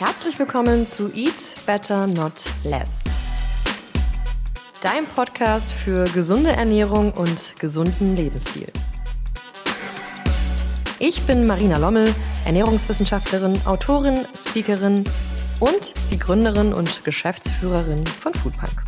[0.00, 3.04] Herzlich willkommen zu Eat Better Not Less.
[4.80, 8.68] Dein Podcast für gesunde Ernährung und gesunden Lebensstil.
[10.98, 12.14] Ich bin Marina Lommel,
[12.46, 15.04] Ernährungswissenschaftlerin, Autorin, Speakerin
[15.60, 18.82] und die Gründerin und Geschäftsführerin von Foodpunk.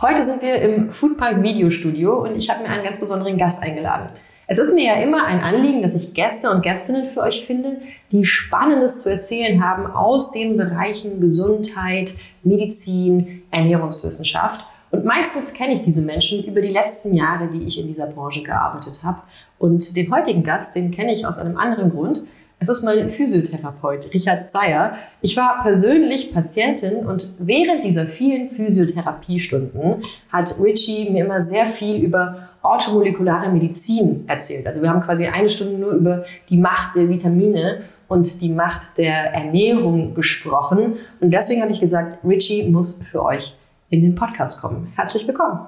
[0.00, 4.08] Heute sind wir im Foodpunk Videostudio und ich habe mir einen ganz besonderen Gast eingeladen.
[4.54, 7.78] Es ist mir ja immer ein Anliegen, dass ich Gäste und Gästinnen für euch finde,
[8.12, 12.14] die Spannendes zu erzählen haben aus den Bereichen Gesundheit,
[12.44, 14.64] Medizin, Ernährungswissenschaft.
[14.92, 18.44] Und meistens kenne ich diese Menschen über die letzten Jahre, die ich in dieser Branche
[18.44, 19.22] gearbeitet habe.
[19.58, 22.22] Und den heutigen Gast, den kenne ich aus einem anderen Grund.
[22.60, 24.96] Es ist mein Physiotherapeut, Richard Zeyer.
[25.20, 31.96] Ich war persönlich Patientin und während dieser vielen Physiotherapiestunden hat Richie mir immer sehr viel
[31.96, 34.66] über orthomolekulare Medizin erzählt.
[34.66, 38.98] Also wir haben quasi eine Stunde nur über die Macht der Vitamine und die Macht
[38.98, 40.94] der Ernährung gesprochen.
[41.20, 43.56] Und deswegen habe ich gesagt, Richie muss für euch
[43.90, 44.92] in den Podcast kommen.
[44.96, 45.60] Herzlich willkommen.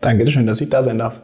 [0.00, 1.20] Danke schön, dass ich da sein darf.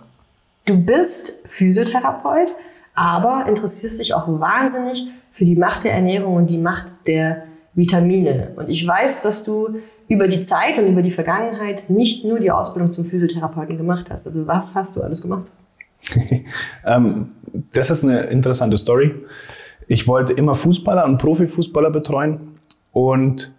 [0.65, 2.51] Du bist Physiotherapeut,
[2.95, 8.53] aber interessierst dich auch wahnsinnig für die Macht der Ernährung und die Macht der Vitamine.
[8.57, 9.77] Und ich weiß, dass du
[10.13, 14.27] über die Zeit und über die Vergangenheit nicht nur die Ausbildung zum Physiotherapeuten gemacht hast.
[14.27, 15.47] Also was hast du alles gemacht?
[16.87, 17.29] ähm,
[17.73, 19.15] das ist eine interessante Story.
[19.89, 22.41] Ich wollte immer Fußballer und Profifußballer betreuen
[22.93, 23.55] und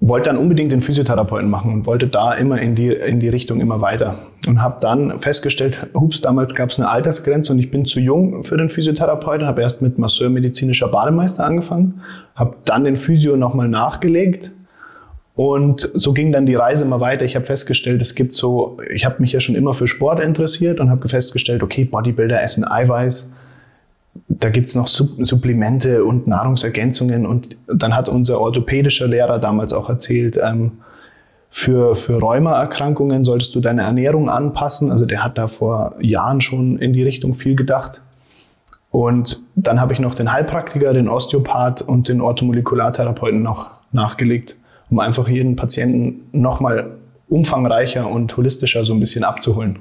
[0.00, 3.60] wollte dann unbedingt den Physiotherapeuten machen und wollte da immer in die, in die Richtung
[3.60, 4.20] immer weiter.
[4.46, 8.44] Und habe dann festgestellt, hups, damals gab es eine Altersgrenze und ich bin zu jung
[8.44, 12.00] für den Physiotherapeuten, habe erst mit Masseur medizinischer Bademeister angefangen,
[12.34, 14.52] habe dann den Physio nochmal nachgelegt
[15.38, 17.24] und so ging dann die Reise immer weiter.
[17.24, 20.80] Ich habe festgestellt, es gibt so, ich habe mich ja schon immer für Sport interessiert
[20.80, 23.30] und habe festgestellt, okay, Bodybuilder essen Eiweiß.
[24.26, 27.24] Da gibt's noch Supplemente und Nahrungsergänzungen.
[27.24, 30.72] Und dann hat unser orthopädischer Lehrer damals auch erzählt, ähm,
[31.50, 34.90] für, für Rheumaerkrankungen solltest du deine Ernährung anpassen.
[34.90, 38.00] Also der hat da vor Jahren schon in die Richtung viel gedacht.
[38.90, 44.56] Und dann habe ich noch den Heilpraktiker, den Osteopath und den Orthomolekulartherapeuten noch nachgelegt
[44.90, 46.96] um einfach jeden Patienten nochmal
[47.28, 49.78] umfangreicher und holistischer so ein bisschen abzuholen.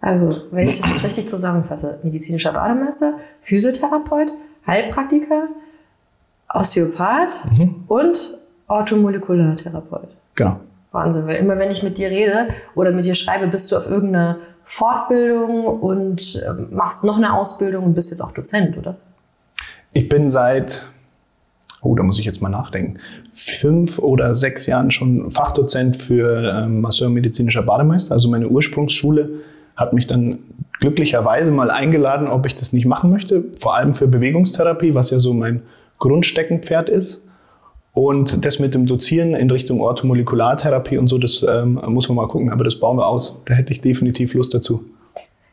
[0.00, 4.32] Also, wenn ich das jetzt richtig zusammenfasse, medizinischer Bademeister, Physiotherapeut,
[4.66, 5.48] Heilpraktiker,
[6.48, 7.84] Osteopath mhm.
[7.86, 10.08] und Orthomolekulartherapeut.
[10.34, 10.60] Genau.
[10.92, 13.86] Wahnsinn, weil immer wenn ich mit dir rede oder mit dir schreibe, bist du auf
[13.86, 18.96] irgendeiner Fortbildung und ähm, machst noch eine Ausbildung und bist jetzt auch Dozent, oder?
[19.92, 20.84] Ich bin seit
[21.82, 22.98] oh, da muss ich jetzt mal nachdenken,
[23.30, 28.14] fünf oder sechs Jahren schon Fachdozent für ähm, Masseur-medizinischer Bademeister.
[28.14, 29.30] Also meine Ursprungsschule
[29.76, 30.38] hat mich dann
[30.80, 35.18] glücklicherweise mal eingeladen, ob ich das nicht machen möchte, vor allem für Bewegungstherapie, was ja
[35.18, 35.62] so mein
[35.98, 37.24] Grundsteckenpferd ist.
[37.92, 42.28] Und das mit dem Dozieren in Richtung Orthomolekulartherapie und so, das ähm, muss man mal
[42.28, 43.42] gucken, aber das bauen wir aus.
[43.46, 44.84] Da hätte ich definitiv Lust dazu.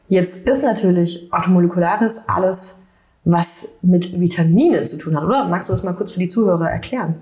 [0.07, 2.86] Jetzt ist natürlich Orthomolekulares alles
[3.27, 5.47] was mit Vitaminen zu tun hat, oder?
[5.47, 7.15] Magst du das mal kurz für die Zuhörer erklären?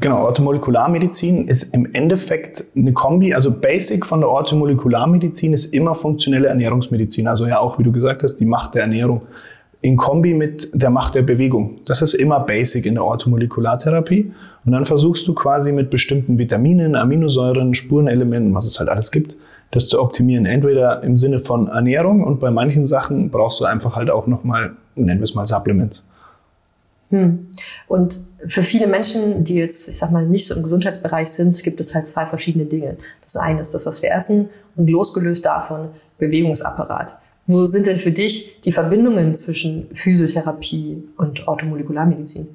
[0.00, 3.34] Genau, Orthomolekularmedizin ist im Endeffekt eine Kombi.
[3.34, 7.26] Also Basic von der Orthomolekularmedizin ist immer funktionelle Ernährungsmedizin.
[7.26, 9.22] Also ja auch, wie du gesagt hast, die Macht der Ernährung
[9.80, 11.80] in Kombi mit der Macht der Bewegung.
[11.84, 14.32] Das ist immer Basic in der Orthomolekulartherapie.
[14.64, 19.34] Und dann versuchst du quasi mit bestimmten Vitaminen, Aminosäuren, Spurenelementen, was es halt alles gibt,
[19.72, 20.46] das zu optimieren.
[20.46, 24.76] Entweder im Sinne von Ernährung und bei manchen Sachen brauchst du einfach halt auch nochmal
[25.04, 26.02] nennen wir es mal Supplement.
[27.10, 27.48] Hm.
[27.86, 31.80] Und für viele Menschen, die jetzt, ich sag mal, nicht so im Gesundheitsbereich sind, gibt
[31.80, 32.98] es halt zwei verschiedene Dinge.
[33.22, 35.88] Das eine ist das, was wir essen und losgelöst davon
[36.18, 37.16] Bewegungsapparat.
[37.46, 42.48] Wo sind denn für dich die Verbindungen zwischen Physiotherapie und Orthomolekularmedizin?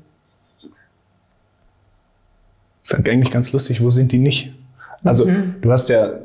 [2.84, 4.54] Das ist eigentlich ganz lustig, wo sind die nicht?
[5.04, 5.56] Also mhm.
[5.62, 6.20] du hast ja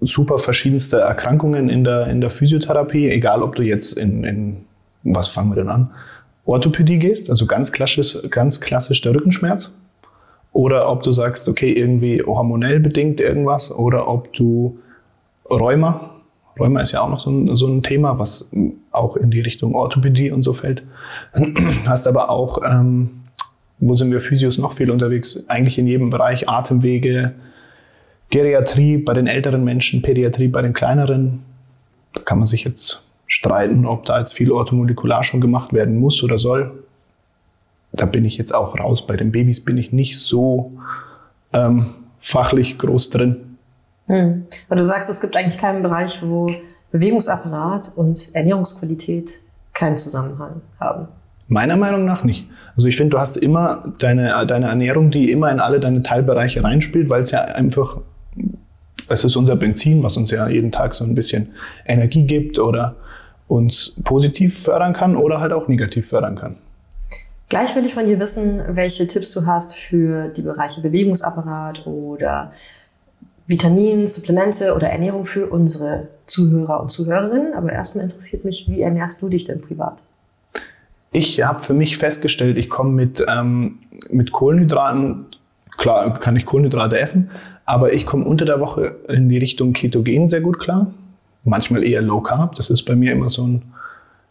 [0.00, 4.56] super verschiedenste Erkrankungen in der, in der Physiotherapie, egal ob du jetzt in, in
[5.02, 5.90] was fangen wir denn an?
[6.44, 9.70] Orthopädie gehst, also ganz klassisch, ganz klassisch der Rückenschmerz.
[10.52, 13.70] Oder ob du sagst, okay, irgendwie hormonell bedingt irgendwas.
[13.72, 14.78] Oder ob du
[15.48, 16.10] Rheuma,
[16.58, 18.50] Rheuma ist ja auch noch so ein, so ein Thema, was
[18.90, 20.82] auch in die Richtung Orthopädie und so fällt.
[21.86, 23.22] Hast aber auch, ähm,
[23.78, 25.44] wo sind wir Physios noch viel unterwegs?
[25.48, 27.32] Eigentlich in jedem Bereich Atemwege,
[28.30, 31.42] Geriatrie bei den älteren Menschen, Pädiatrie bei den kleineren.
[32.12, 36.22] Da kann man sich jetzt streiten, ob da jetzt viel Orthomolekular schon gemacht werden muss
[36.24, 36.84] oder soll.
[37.92, 39.06] Da bin ich jetzt auch raus.
[39.06, 40.72] Bei den Babys bin ich nicht so
[41.52, 43.56] ähm, fachlich groß drin.
[44.06, 44.46] Hm.
[44.68, 46.52] Weil du sagst, es gibt eigentlich keinen Bereich, wo
[46.90, 49.30] Bewegungsapparat und Ernährungsqualität
[49.74, 51.06] keinen Zusammenhang haben.
[51.46, 52.48] Meiner Meinung nach nicht.
[52.74, 56.64] Also ich finde, du hast immer deine, deine Ernährung, die immer in alle deine Teilbereiche
[56.64, 57.98] reinspielt, weil es ja einfach,
[59.08, 61.52] es ist unser Benzin, was uns ja jeden Tag so ein bisschen
[61.86, 62.96] Energie gibt oder
[63.50, 66.56] uns positiv fördern kann oder halt auch negativ fördern kann.
[67.48, 72.52] Gleich will ich von dir wissen, welche Tipps du hast für die Bereiche Bewegungsapparat oder
[73.48, 77.54] Vitaminen, Supplemente oder Ernährung für unsere Zuhörer und Zuhörerinnen.
[77.54, 79.94] Aber erstmal interessiert mich, wie ernährst du dich denn privat?
[81.10, 83.80] Ich habe für mich festgestellt, ich komme mit, ähm,
[84.10, 85.26] mit Kohlenhydraten,
[85.76, 87.32] klar kann ich Kohlenhydrate essen,
[87.64, 90.92] aber ich komme unter der Woche in die Richtung Ketogen sehr gut klar.
[91.44, 92.54] Manchmal eher Low Carb.
[92.56, 93.62] Das ist bei mir immer so ein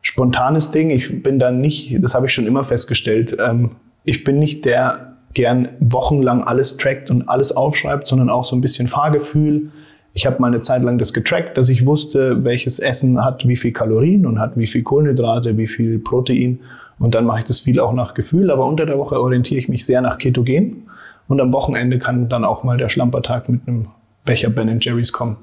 [0.01, 0.89] spontanes Ding.
[0.89, 3.71] Ich bin da nicht, das habe ich schon immer festgestellt, ähm,
[4.05, 8.61] ich bin nicht der gern wochenlang alles trackt und alles aufschreibt, sondern auch so ein
[8.61, 9.69] bisschen Fahrgefühl.
[10.13, 13.55] Ich habe mal eine Zeit lang das getrackt, dass ich wusste, welches Essen hat wie
[13.55, 16.59] viel Kalorien und hat wie viel Kohlenhydrate, wie viel Protein.
[16.97, 18.49] Und dann mache ich das viel auch nach Gefühl.
[18.51, 20.87] Aber unter der Woche orientiere ich mich sehr nach Ketogen.
[21.27, 23.87] Und am Wochenende kann dann auch mal der Schlampertag mit einem
[24.25, 25.37] Becher Ben Jerry's kommen.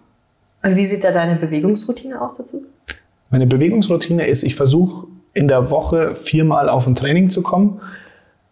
[0.62, 2.64] Und wie sieht da deine Bewegungsroutine aus dazu?
[3.30, 7.80] Meine Bewegungsroutine ist, ich versuche in der Woche viermal auf ein Training zu kommen.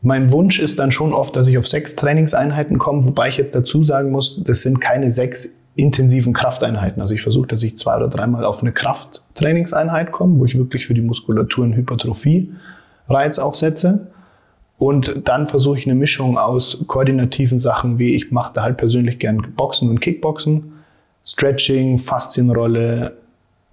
[0.03, 3.55] Mein Wunsch ist dann schon oft, dass ich auf sechs Trainingseinheiten komme, wobei ich jetzt
[3.55, 7.01] dazu sagen muss, das sind keine sechs intensiven Krafteinheiten.
[7.01, 10.87] Also ich versuche, dass ich zwei oder dreimal auf eine Krafttrainingseinheit komme, wo ich wirklich
[10.87, 14.09] für die Muskulatur einen Hypertrophie-Reiz auch setze.
[14.77, 19.19] Und dann versuche ich eine Mischung aus koordinativen Sachen, wie ich mache da halt persönlich
[19.19, 20.74] gern Boxen und Kickboxen,
[21.25, 23.17] Stretching, Faszienrolle.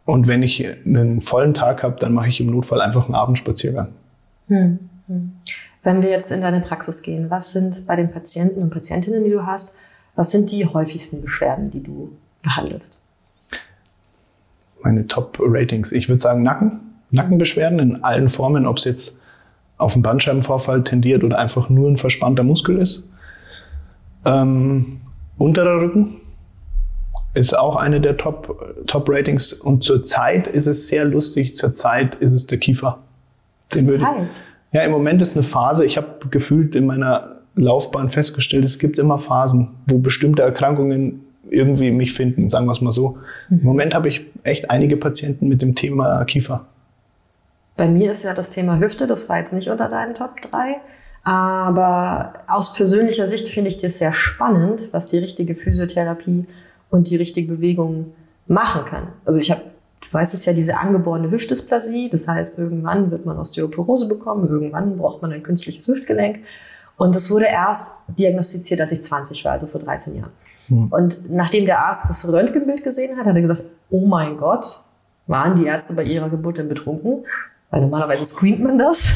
[0.06, 3.89] Und wenn ich einen vollen Tag habe, dann mache ich im Notfall einfach einen Abendspaziergang.
[4.48, 5.31] Hm, hm.
[5.83, 9.31] Wenn wir jetzt in deine Praxis gehen, was sind bei den Patienten und Patientinnen, die
[9.31, 9.75] du hast,
[10.15, 12.12] was sind die häufigsten Beschwerden, die du
[12.44, 13.00] behandelst?
[14.83, 15.92] Meine Top-Ratings.
[15.92, 16.80] Ich würde sagen Nacken.
[17.12, 19.19] Nackenbeschwerden in allen Formen, ob es jetzt
[19.77, 23.04] auf einen Bandscheibenvorfall tendiert oder einfach nur ein verspannter Muskel ist.
[24.24, 25.01] Ähm,
[25.38, 26.20] unterer Rücken
[27.33, 29.60] ist auch eine der Top-Ratings.
[29.60, 31.56] Top und zurzeit ist es sehr lustig.
[31.56, 33.00] Zurzeit ist es der Kiefer.
[33.74, 34.28] Den Zeit?
[34.74, 38.98] Ja, im Moment ist eine Phase, ich habe gefühlt in meiner Laufbahn festgestellt, es gibt
[38.98, 43.18] immer Phasen, wo bestimmte Erkrankungen irgendwie mich finden, sagen wir es mal so.
[43.50, 43.60] Mhm.
[43.60, 46.66] Im Moment habe ich echt einige Patienten mit dem Thema Kiefer.
[47.75, 50.78] Bei mir ist ja das Thema Hüfte, das war jetzt nicht unter deinen Top 3.
[51.24, 56.45] Aber aus persönlicher Sicht finde ich das sehr spannend, was die richtige Physiotherapie
[56.92, 58.14] und die richtige Bewegung
[58.48, 59.08] machen kann.
[59.26, 59.62] Also ich habe
[60.12, 62.10] Du weißt es ja, diese angeborene Hüftdysplasie.
[62.10, 66.40] Das heißt, irgendwann wird man Osteoporose bekommen, irgendwann braucht man ein künstliches Hüftgelenk.
[66.98, 70.32] Und das wurde erst diagnostiziert, als ich 20 war, also vor 13 Jahren.
[70.68, 70.88] Mhm.
[70.88, 74.84] Und nachdem der Arzt das Röntgenbild gesehen hat, hat er gesagt, oh mein Gott,
[75.28, 77.26] waren die Ärzte bei ihrer Geburt denn betrunken?
[77.70, 79.14] Weil normalerweise screent man das.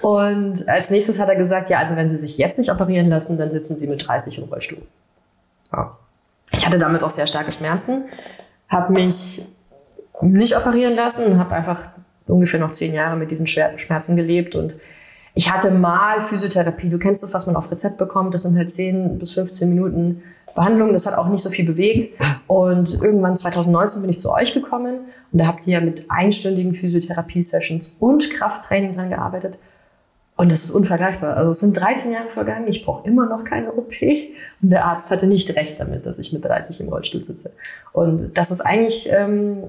[0.00, 3.38] Und als nächstes hat er gesagt, ja, also wenn Sie sich jetzt nicht operieren lassen,
[3.38, 4.82] dann sitzen Sie mit 30 im Rollstuhl.
[5.72, 5.96] Ja.
[6.52, 8.04] Ich hatte damit auch sehr starke Schmerzen,
[8.68, 9.42] habe mich
[10.20, 11.88] nicht operieren lassen habe einfach
[12.26, 14.74] ungefähr noch zehn Jahre mit diesen Schmerzen gelebt und
[15.34, 16.90] ich hatte mal Physiotherapie.
[16.90, 18.34] Du kennst das, was man auf Rezept bekommt.
[18.34, 20.22] Das sind halt 10 bis 15 Minuten
[20.54, 20.92] Behandlung.
[20.92, 22.20] Das hat auch nicht so viel bewegt.
[22.46, 27.96] Und irgendwann 2019 bin ich zu euch gekommen und da habt ihr mit einstündigen Physiotherapie-Sessions
[27.98, 29.56] und Krafttraining dran gearbeitet.
[30.42, 31.36] Und das ist unvergleichbar.
[31.36, 33.92] Also es sind 13 Jahre vergangen, ich brauche immer noch keine OP.
[34.60, 37.52] Und der Arzt hatte nicht recht damit, dass ich mit 30 im Rollstuhl sitze.
[37.92, 39.62] Und das ist eigentlich ähm,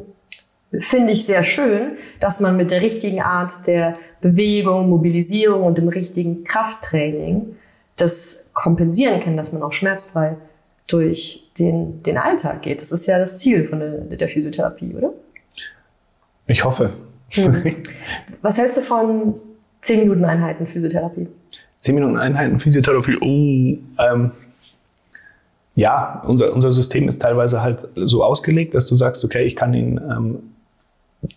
[0.80, 5.89] finde ich sehr schön, dass man mit der richtigen Art der Bewegung, Mobilisierung und dem
[5.89, 7.56] richtigen Krafttraining
[7.96, 10.38] das kompensieren kann, dass man auch schmerzfrei
[10.88, 12.82] durch den, den Alltag geht.
[12.82, 15.13] Das ist ja das Ziel von der, der Physiotherapie, oder?
[16.48, 16.94] Ich hoffe.
[17.30, 17.84] Hm.
[18.42, 19.36] Was hältst du von
[19.84, 21.28] 10 Minuten Einheiten Physiotherapie?
[21.80, 24.32] 10 Minuten Einheiten Physiotherapie, oh, ähm,
[25.75, 29.74] ja, unser, unser System ist teilweise halt so ausgelegt, dass du sagst, okay, ich kann
[29.74, 30.40] ihn ähm,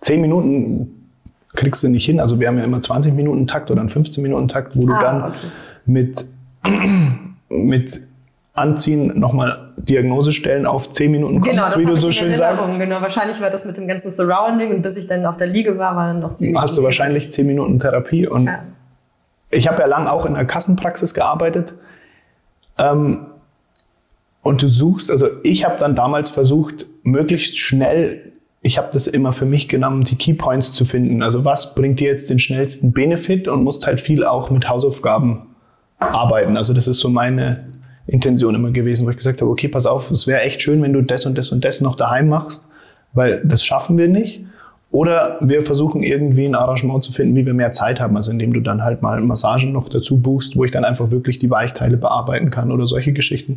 [0.00, 1.08] zehn Minuten
[1.54, 2.20] kriegst du nicht hin.
[2.20, 4.92] Also wir haben ja immer 20 Minuten Takt oder einen 15 Minuten Takt, wo du
[4.92, 5.46] ah, dann okay.
[5.86, 6.24] mit,
[7.48, 8.06] mit
[8.56, 12.78] Anziehen nochmal Diagnose stellen auf 10 Minuten kommst, genau, wie du so schön sagst.
[12.78, 15.78] Genau, wahrscheinlich war das mit dem ganzen Surrounding und bis ich dann auf der Liege
[15.78, 16.62] war, waren noch 10 Minuten.
[16.62, 18.64] Hast du wahrscheinlich 10 Minuten Therapie und ja.
[19.50, 21.74] ich habe ja lang auch in der Kassenpraxis gearbeitet.
[22.78, 23.26] Ähm,
[24.42, 28.32] und du suchst, also ich habe dann damals versucht, möglichst schnell
[28.66, 31.22] ich habe das immer für mich genommen, die Keypoints zu finden.
[31.22, 35.46] Also was bringt dir jetzt den schnellsten Benefit und musst halt viel auch mit Hausaufgaben
[35.98, 36.56] arbeiten.
[36.56, 37.65] Also das ist so meine
[38.06, 40.92] Intention immer gewesen, wo ich gesagt habe, okay, pass auf, es wäre echt schön, wenn
[40.92, 42.68] du das und das und das noch daheim machst,
[43.12, 44.44] weil das schaffen wir nicht.
[44.92, 48.16] Oder wir versuchen irgendwie ein Arrangement zu finden, wie wir mehr Zeit haben.
[48.16, 51.38] Also indem du dann halt mal Massagen noch dazu buchst, wo ich dann einfach wirklich
[51.38, 53.56] die Weichteile bearbeiten kann oder solche Geschichten.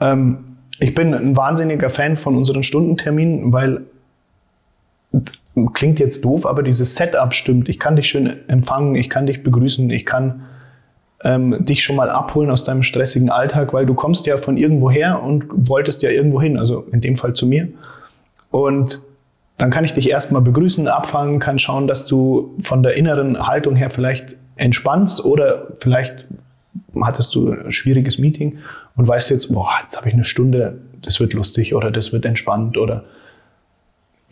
[0.00, 0.38] Ähm,
[0.80, 3.82] ich bin ein wahnsinniger Fan von unseren Stundenterminen, weil
[5.74, 7.68] klingt jetzt doof, aber dieses Setup stimmt.
[7.68, 10.42] Ich kann dich schön empfangen, ich kann dich begrüßen, ich kann
[11.24, 14.90] ähm, dich schon mal abholen aus deinem stressigen Alltag, weil du kommst ja von irgendwo
[14.90, 17.68] her und wolltest ja irgendwo hin, also in dem Fall zu mir.
[18.50, 19.02] Und
[19.58, 23.76] dann kann ich dich erstmal begrüßen, abfangen, kann schauen, dass du von der inneren Haltung
[23.76, 26.26] her vielleicht entspannst oder vielleicht
[27.00, 28.58] hattest du ein schwieriges Meeting
[28.96, 32.24] und weißt jetzt, boah, jetzt habe ich eine Stunde, das wird lustig oder das wird
[32.24, 33.04] entspannt oder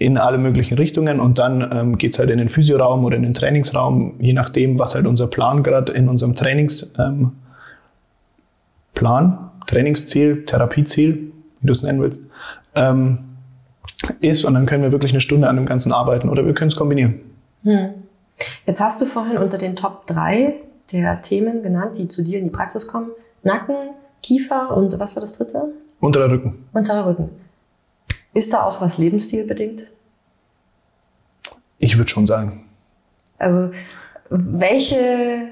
[0.00, 3.23] in alle möglichen Richtungen und dann ähm, geht es halt in den Physioraum oder in
[3.23, 7.33] den Trainingsraum, je nachdem, was halt unser Plan gerade in unserem Trainingsplan,
[8.97, 12.23] ähm, Trainingsziel, Therapieziel, wie du es nennen willst,
[12.75, 13.19] ähm,
[14.21, 16.71] ist und dann können wir wirklich eine Stunde an dem Ganzen arbeiten oder wir können
[16.71, 17.21] es kombinieren.
[17.64, 17.90] Hm.
[18.64, 20.54] Jetzt hast du vorhin unter den Top 3
[20.92, 23.11] der Themen genannt, die zu dir in die Praxis kommen,
[23.42, 23.76] Nacken,
[24.23, 25.75] Kiefer und was war das dritte?
[26.00, 26.64] Unterer Rücken.
[26.73, 27.28] Unterer Rücken.
[28.33, 29.87] Ist da auch was lebensstilbedingt?
[31.79, 32.67] Ich würde schon sagen.
[33.39, 33.71] Also,
[34.29, 35.49] welche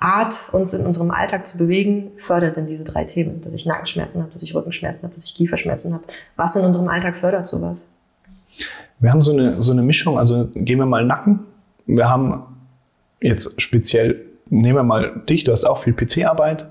[0.00, 3.40] Art, uns in unserem Alltag zu bewegen, fördert denn diese drei Themen?
[3.40, 6.04] Dass ich Nackenschmerzen habe, dass ich Rückenschmerzen habe, dass ich Kieferschmerzen habe.
[6.36, 7.90] Was in unserem Alltag fördert sowas?
[8.98, 10.18] Wir haben so eine, so eine Mischung.
[10.18, 11.40] Also gehen wir mal Nacken.
[11.86, 12.42] Wir haben
[13.20, 14.20] jetzt speziell,
[14.50, 16.66] nehmen wir mal dich, du hast auch viel PC-Arbeit.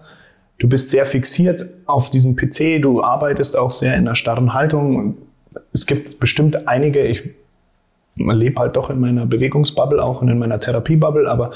[0.60, 5.18] Du bist sehr fixiert auf diesem PC, du arbeitest auch sehr in einer starren Haltung.
[5.74, 7.24] Es gibt bestimmt einige, ich
[8.16, 11.52] lebe halt doch in meiner Bewegungsbubble auch und in meiner Therapiebubble, aber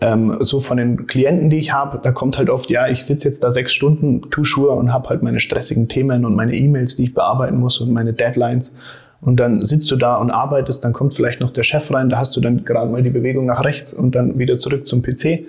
[0.00, 3.28] ähm, so von den Klienten, die ich habe, da kommt halt oft, ja, ich sitze
[3.28, 6.96] jetzt da sechs Stunden, tu Schuhe und habe halt meine stressigen Themen und meine E-Mails,
[6.96, 8.76] die ich bearbeiten muss und meine Deadlines.
[9.20, 12.18] Und dann sitzt du da und arbeitest, dann kommt vielleicht noch der Chef rein, da
[12.18, 15.46] hast du dann gerade mal die Bewegung nach rechts und dann wieder zurück zum PC.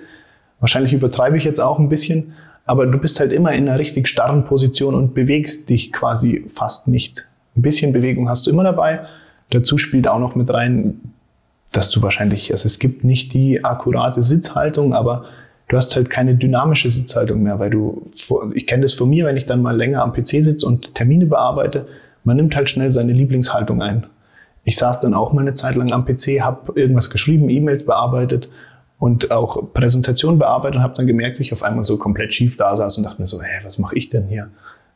[0.58, 2.32] Wahrscheinlich übertreibe ich jetzt auch ein bisschen,
[2.66, 6.88] aber du bist halt immer in einer richtig starren Position und bewegst dich quasi fast
[6.88, 7.26] nicht.
[7.56, 9.00] Ein bisschen Bewegung hast du immer dabei.
[9.50, 11.00] Dazu spielt auch noch mit rein,
[11.72, 15.24] dass du wahrscheinlich, also es gibt nicht die akkurate Sitzhaltung, aber
[15.68, 18.08] du hast halt keine dynamische Sitzhaltung mehr, weil du,
[18.54, 21.26] ich kenne das von mir, wenn ich dann mal länger am PC sitze und Termine
[21.26, 21.86] bearbeite,
[22.24, 24.06] man nimmt halt schnell seine Lieblingshaltung ein.
[24.64, 28.48] Ich saß dann auch mal eine Zeit lang am PC, habe irgendwas geschrieben, E-Mails bearbeitet
[29.00, 32.58] und auch Präsentationen bearbeitet und habe dann gemerkt, wie ich auf einmal so komplett schief
[32.58, 34.50] da saß und dachte mir so, hä, was mache ich denn hier?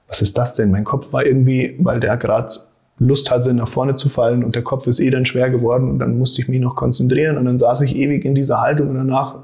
[0.07, 0.71] Was ist das denn?
[0.71, 2.53] Mein Kopf war irgendwie, weil der gerade
[2.99, 5.99] Lust hatte, nach vorne zu fallen und der Kopf ist eh dann schwer geworden und
[5.99, 8.97] dann musste ich mich noch konzentrieren und dann saß ich ewig in dieser Haltung und
[8.97, 9.39] danach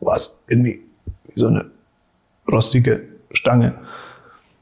[0.00, 0.80] war es irgendwie
[1.28, 1.66] wie so eine
[2.50, 3.02] rostige
[3.32, 3.74] Stange.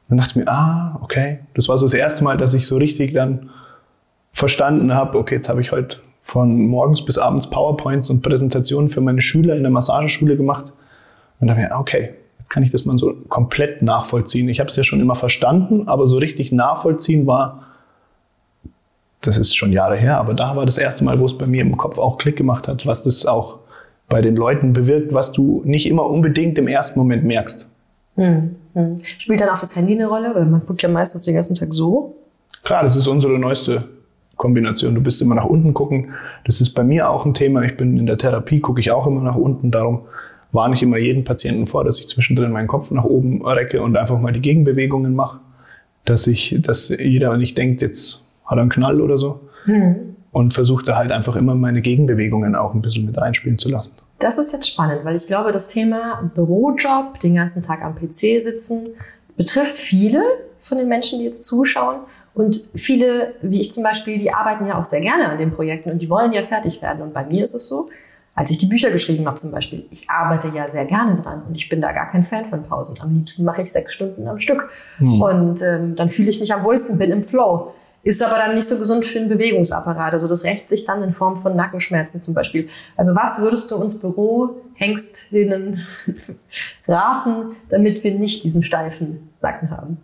[0.08, 2.76] Dann dachte ich mir, ah, okay, das war so das erste Mal, dass ich so
[2.76, 3.50] richtig dann
[4.32, 9.00] verstanden habe, okay, jetzt habe ich heute von morgens bis abends PowerPoints und Präsentationen für
[9.00, 10.74] meine Schüler in der Massageschule gemacht.
[11.40, 14.46] Und da mir, okay, jetzt kann ich das mal so komplett nachvollziehen.
[14.50, 17.64] Ich habe es ja schon immer verstanden, aber so richtig nachvollziehen war,
[19.22, 21.62] das ist schon Jahre her, aber da war das erste Mal, wo es bei mir
[21.62, 23.60] im Kopf auch Klick gemacht hat, was das auch
[24.10, 27.70] bei den Leuten bewirkt, was du nicht immer unbedingt im ersten Moment merkst.
[28.16, 28.96] Hm, hm.
[28.96, 30.34] Spielt dann auch das Handy eine Rolle?
[30.34, 32.16] Weil man guckt ja meistens den ganzen Tag so.
[32.64, 33.88] Klar, das ist unsere neueste
[34.38, 34.94] Kombination.
[34.94, 36.14] Du bist immer nach unten gucken.
[36.44, 37.62] Das ist bei mir auch ein Thema.
[37.64, 39.70] Ich bin in der Therapie, gucke ich auch immer nach unten.
[39.70, 40.06] Darum
[40.52, 43.96] warne ich immer jeden Patienten vor, dass ich zwischendrin meinen Kopf nach oben recke und
[43.96, 45.40] einfach mal die Gegenbewegungen mache.
[46.06, 49.40] Dass ich, dass jeder nicht denkt, jetzt hat er einen Knall oder so.
[49.66, 50.16] Mhm.
[50.30, 53.90] Und versuche da halt einfach immer meine Gegenbewegungen auch ein bisschen mit reinspielen zu lassen.
[54.18, 58.40] Das ist jetzt spannend, weil ich glaube, das Thema Bürojob, den ganzen Tag am PC
[58.40, 58.88] sitzen,
[59.36, 60.22] betrifft viele
[60.60, 62.00] von den Menschen, die jetzt zuschauen.
[62.38, 65.90] Und viele, wie ich zum Beispiel, die arbeiten ja auch sehr gerne an den Projekten
[65.90, 67.02] und die wollen ja fertig werden.
[67.02, 67.88] Und bei mir ist es so,
[68.36, 71.56] als ich die Bücher geschrieben habe zum Beispiel, ich arbeite ja sehr gerne dran und
[71.56, 72.96] ich bin da gar kein Fan von Pausen.
[73.00, 74.70] Am liebsten mache ich sechs Stunden am Stück.
[74.98, 75.20] Hm.
[75.20, 77.74] Und ähm, dann fühle ich mich am wohlsten, bin im Flow.
[78.04, 80.12] Ist aber dann nicht so gesund für den Bewegungsapparat.
[80.12, 82.68] Also das rächt sich dann in Form von Nackenschmerzen zum Beispiel.
[82.96, 85.84] Also was würdest du uns Bürohengstinnen
[86.86, 89.98] raten, damit wir nicht diesen steifen Nacken haben?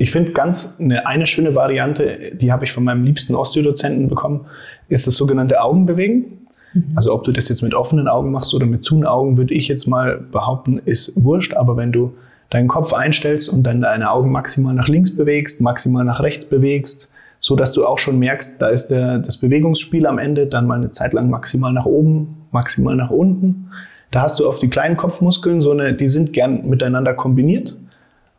[0.00, 4.46] Ich finde ganz eine, eine schöne Variante, die habe ich von meinem liebsten Osteodozenten bekommen,
[4.88, 6.46] ist das sogenannte Augenbewegen.
[6.72, 6.92] Mhm.
[6.94, 9.68] Also ob du das jetzt mit offenen Augen machst oder mit zuen Augen, würde ich
[9.68, 11.52] jetzt mal behaupten, ist wurscht.
[11.52, 12.14] Aber wenn du
[12.48, 17.12] deinen Kopf einstellst und dann deine Augen maximal nach links bewegst, maximal nach rechts bewegst,
[17.38, 20.78] so dass du auch schon merkst, da ist der, das Bewegungsspiel am Ende, dann mal
[20.78, 23.68] eine Zeit lang maximal nach oben, maximal nach unten.
[24.10, 27.76] Da hast du auf die kleinen Kopfmuskeln so eine, die sind gern miteinander kombiniert.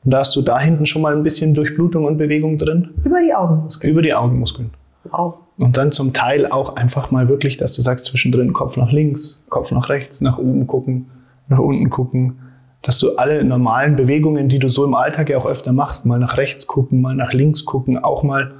[0.03, 2.89] Und da hast du da hinten schon mal ein bisschen Durchblutung und Bewegung drin.
[3.03, 3.91] Über die Augenmuskeln.
[3.91, 4.71] Über die Augenmuskeln.
[5.09, 5.35] Wow.
[5.57, 9.43] Und dann zum Teil auch einfach mal wirklich, dass du sagst, zwischendrin Kopf nach links,
[9.49, 11.11] Kopf nach rechts, nach oben gucken,
[11.49, 12.39] nach unten gucken.
[12.81, 16.17] Dass du alle normalen Bewegungen, die du so im Alltag ja auch öfter machst, mal
[16.17, 18.53] nach rechts gucken, mal nach links gucken, auch mal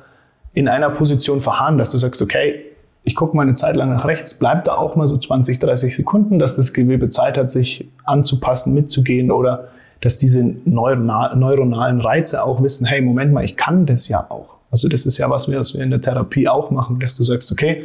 [0.54, 2.66] in einer Position verharren, dass du sagst, okay,
[3.04, 5.96] ich gucke mal eine Zeit lang nach rechts, bleib da auch mal so 20, 30
[5.96, 9.70] Sekunden, dass das Gewebe Zeit hat, sich anzupassen, mitzugehen oder
[10.02, 14.56] dass diese neuronalen Reize auch wissen, hey, Moment mal, ich kann das ja auch.
[14.72, 17.52] Also das ist ja was, was wir in der Therapie auch machen, dass du sagst,
[17.52, 17.84] okay,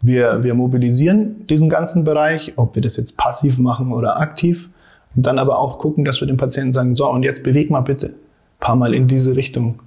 [0.00, 4.70] wir, wir mobilisieren diesen ganzen Bereich, ob wir das jetzt passiv machen oder aktiv
[5.14, 7.80] und dann aber auch gucken, dass wir dem Patienten sagen, so und jetzt beweg mal
[7.80, 9.78] bitte ein paar Mal in diese Richtung.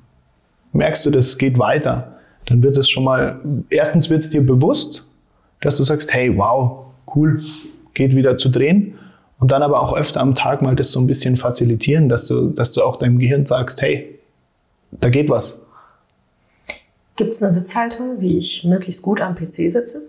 [0.72, 2.14] Merkst du, das geht weiter,
[2.46, 3.40] dann wird es schon mal,
[3.70, 5.06] erstens wird es dir bewusst,
[5.62, 7.42] dass du sagst, hey, wow, cool,
[7.94, 8.94] geht wieder zu drehen
[9.40, 12.50] und dann aber auch öfter am Tag mal das so ein bisschen facilitieren, dass du,
[12.50, 14.18] dass du auch deinem Gehirn sagst, hey,
[14.92, 15.62] da geht was.
[17.16, 20.04] Gibt es eine Sitzhaltung, wie ich möglichst gut am PC sitze?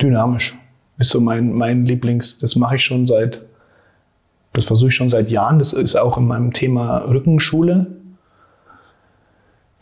[0.00, 0.58] Dynamisch
[0.98, 2.38] ist so mein, mein Lieblings.
[2.38, 3.42] Das mache ich schon seit,
[4.52, 5.58] das versuche ich schon seit Jahren.
[5.58, 7.86] Das ist auch in meinem Thema Rückenschule.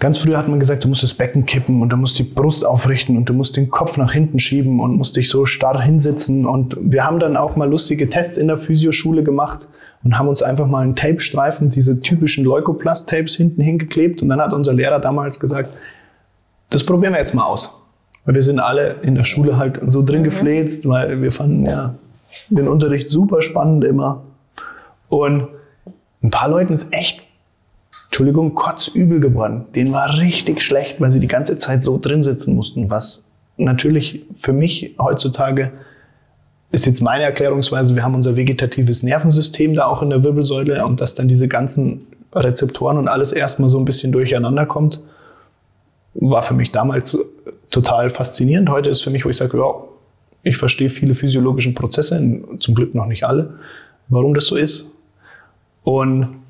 [0.05, 2.63] Ganz früher hat man gesagt, du musst das Becken kippen und du musst die Brust
[2.63, 6.45] aufrichten und du musst den Kopf nach hinten schieben und musst dich so starr hinsitzen.
[6.45, 9.67] Und wir haben dann auch mal lustige Tests in der Physioschule gemacht
[10.03, 14.21] und haben uns einfach mal einen Tapestreifen, diese typischen Leukoplast-Tapes hinten hingeklebt.
[14.21, 15.71] Und dann hat unser Lehrer damals gesagt,
[16.69, 17.73] das probieren wir jetzt mal aus.
[18.27, 20.25] Weil wir sind alle in der Schule halt so drin mhm.
[20.25, 21.95] gefläzt, weil wir fanden ja
[22.51, 24.23] den Unterricht super spannend immer.
[25.09, 25.49] Und
[26.23, 27.25] ein paar Leuten ist echt
[28.15, 29.65] Entschuldigung, kotzübel geworden.
[29.75, 33.25] Denen war richtig schlecht, weil sie die ganze Zeit so drin sitzen mussten, was
[33.57, 35.73] natürlich für mich heutzutage
[36.71, 41.01] ist jetzt meine Erklärungsweise, wir haben unser vegetatives Nervensystem da auch in der Wirbelsäule und
[41.01, 45.03] dass dann diese ganzen Rezeptoren und alles erstmal so ein bisschen durcheinander kommt,
[46.15, 47.19] war für mich damals
[47.73, 48.71] total faszinierend.
[48.71, 49.75] Heute ist für mich, wo ich sage, ja,
[50.45, 53.55] ich verstehe viele physiologische Prozesse, zum Glück noch nicht alle,
[54.07, 54.87] warum das so ist.
[55.83, 56.44] Und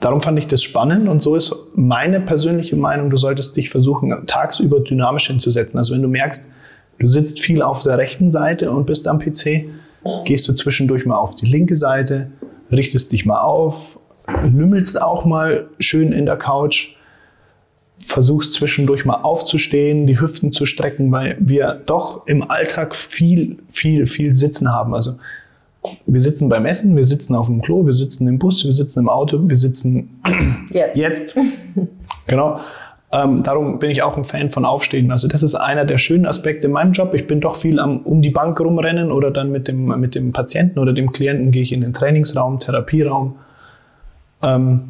[0.00, 4.26] darum fand ich das spannend und so ist meine persönliche Meinung, du solltest dich versuchen,
[4.26, 5.78] tagsüber dynamisch hinzusetzen.
[5.78, 6.52] Also wenn du merkst,
[6.98, 9.64] du sitzt viel auf der rechten Seite und bist am PC,
[10.24, 12.30] gehst du zwischendurch mal auf die linke Seite,
[12.70, 13.98] richtest dich mal auf,
[14.44, 16.94] lümmelst auch mal schön in der Couch,
[18.04, 24.06] versuchst zwischendurch mal aufzustehen, die Hüften zu strecken, weil wir doch im Alltag viel, viel,
[24.06, 24.94] viel Sitzen haben.
[24.94, 25.18] Also
[26.06, 29.00] wir sitzen beim Essen, wir sitzen auf dem Klo, wir sitzen im Bus, wir sitzen
[29.00, 30.20] im Auto, wir sitzen
[30.72, 30.96] jetzt.
[30.96, 31.36] jetzt.
[32.26, 32.60] genau.
[33.10, 35.10] Ähm, darum bin ich auch ein Fan von Aufstehen.
[35.10, 37.14] Also das ist einer der schönen Aspekte in meinem Job.
[37.14, 40.32] Ich bin doch viel am um die Bank rumrennen oder dann mit dem, mit dem
[40.32, 43.36] Patienten oder dem Klienten gehe ich in den Trainingsraum, Therapieraum.
[44.42, 44.80] Ähm,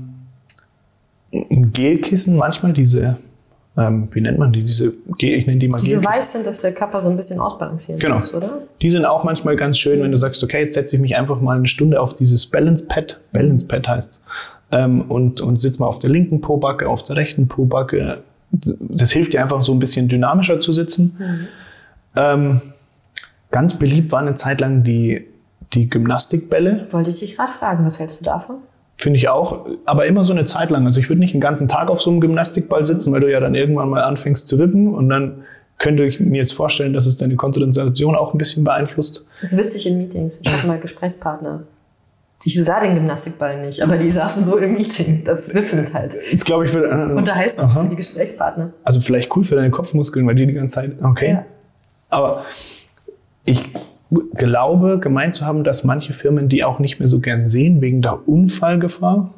[1.32, 3.18] ein Gelkissen manchmal, diese
[3.78, 6.72] ähm, wie nennt man die, diese, ich nenne die mal Diese weiß sind, dass der
[6.72, 8.16] Kappa so ein bisschen ausbalancieren genau.
[8.16, 8.62] muss, oder?
[8.82, 11.40] Die sind auch manchmal ganz schön, wenn du sagst, okay, jetzt setze ich mich einfach
[11.40, 14.22] mal eine Stunde auf dieses Balance Pad, Balance Pad heißt,
[14.72, 18.18] ähm, und, und sitze mal auf der linken Pobacke, auf der rechten Pobacke.
[18.50, 21.14] Das hilft dir einfach so ein bisschen dynamischer zu sitzen.
[21.16, 21.48] Mhm.
[22.16, 22.60] Ähm,
[23.52, 25.24] ganz beliebt war eine Zeit lang die,
[25.72, 26.88] die Gymnastikbälle.
[26.90, 28.56] Wollte ich dich gerade fragen, was hältst du davon?
[28.98, 30.84] Finde ich auch, aber immer so eine Zeit lang.
[30.84, 33.38] Also ich würde nicht den ganzen Tag auf so einem Gymnastikball sitzen, weil du ja
[33.38, 35.44] dann irgendwann mal anfängst zu wippen und dann
[35.78, 39.24] könnte ich mir jetzt vorstellen, dass es deine Konzentration auch ein bisschen beeinflusst.
[39.40, 40.40] Das ist witzig in Meetings.
[40.42, 41.62] Ich hatte mal Gesprächspartner.
[42.44, 45.22] Ich sah den Gymnastikball nicht, aber die saßen so im Meeting.
[45.24, 46.14] Das wippend halt.
[46.30, 48.72] Jetzt glaube ich für äh, unterhaltsam für die Gesprächspartner.
[48.84, 50.92] Also vielleicht cool für deine Kopfmuskeln, weil die die ganze Zeit.
[51.02, 51.30] Okay.
[51.30, 51.44] Ja.
[52.10, 52.44] Aber
[53.44, 53.62] ich
[54.10, 58.02] glaube, gemeint zu haben, dass manche Firmen die auch nicht mehr so gern sehen, wegen
[58.02, 59.34] der Unfallgefahr.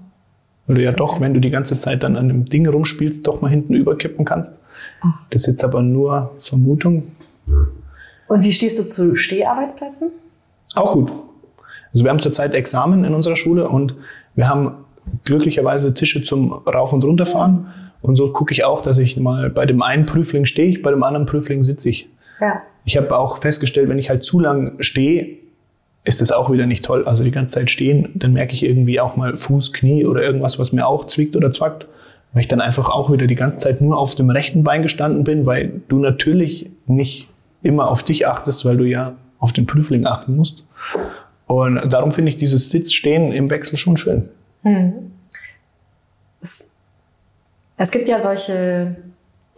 [0.67, 3.41] Weil du ja doch, wenn du die ganze Zeit dann an dem Ding rumspielst, doch
[3.41, 4.55] mal hinten überkippen kannst.
[5.31, 7.11] Das ist jetzt aber nur Vermutung.
[8.29, 10.11] Und wie stehst du zu Steharbeitsplätzen?
[10.75, 11.11] Auch gut.
[11.93, 13.97] Also wir haben zurzeit Examen in unserer Schule und
[14.37, 14.73] wir haben
[15.25, 17.67] glücklicherweise Tische zum Rauf- und Runterfahren.
[18.03, 20.91] Und so gucke ich auch, dass ich mal bei dem einen Prüfling stehe ich, bei
[20.91, 22.09] dem anderen Prüfling sitze ich.
[22.41, 22.63] Ja.
[22.85, 25.39] Ich habe auch festgestellt, wenn ich halt zu lang stehe,
[26.05, 27.07] ist das auch wieder nicht toll.
[27.07, 30.59] Also die ganze Zeit stehen, dann merke ich irgendwie auch mal Fuß, Knie oder irgendwas,
[30.59, 31.87] was mir auch zwickt oder zwackt.
[32.33, 35.25] Weil ich dann einfach auch wieder die ganze Zeit nur auf dem rechten Bein gestanden
[35.25, 37.29] bin, weil du natürlich nicht
[37.63, 40.65] immer auf dich achtest, weil du ja auf den Prüfling achten musst.
[41.47, 44.29] Und darum finde ich dieses Sitzstehen im Wechsel schon schön.
[44.63, 45.11] Hm.
[46.41, 46.65] Es,
[47.77, 48.97] es gibt ja solche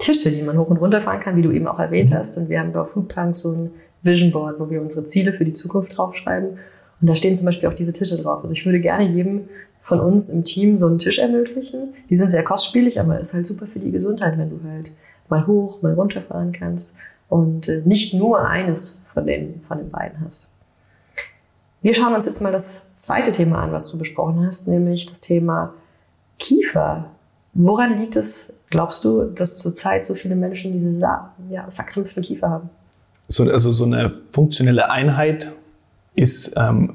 [0.02, 2.14] Tische, die man hoch und runter fahren kann, wie du eben auch erwähnt mhm.
[2.14, 2.36] hast.
[2.36, 3.70] Und wir haben bei Foodplank so ein
[4.02, 6.58] Vision Board, wo wir unsere Ziele für die Zukunft draufschreiben.
[7.00, 8.42] Und da stehen zum Beispiel auch diese Tische drauf.
[8.42, 9.48] Also ich würde gerne jedem
[9.80, 11.94] von uns im Team so einen Tisch ermöglichen.
[12.10, 14.94] Die sind sehr kostspielig, aber ist halt super für die Gesundheit, wenn du halt
[15.28, 16.96] mal hoch, mal runterfahren kannst
[17.28, 20.48] und äh, nicht nur eines von den, von den beiden hast.
[21.80, 25.20] Wir schauen uns jetzt mal das zweite Thema an, was du besprochen hast, nämlich das
[25.20, 25.74] Thema
[26.38, 27.10] Kiefer.
[27.54, 30.98] Woran liegt es, glaubst du, dass zurzeit so viele Menschen diese
[31.50, 32.70] ja, verknüpften Kiefer haben?
[33.28, 35.52] So, also so eine funktionelle Einheit
[36.14, 36.94] ist ähm,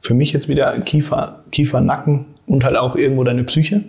[0.00, 3.84] für mich jetzt wieder Kiefer, Kiefer, Nacken und halt auch irgendwo deine Psyche.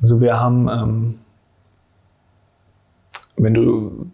[0.00, 1.18] Also wir haben, ähm,
[3.36, 4.06] wenn du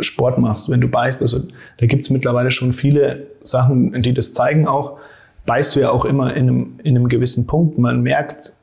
[0.00, 1.40] Sport machst, wenn du beißt, also
[1.78, 4.98] da gibt es mittlerweile schon viele Sachen, die das zeigen auch,
[5.44, 7.78] beißt du ja auch immer in einem, in einem gewissen Punkt.
[7.78, 8.54] Man merkt,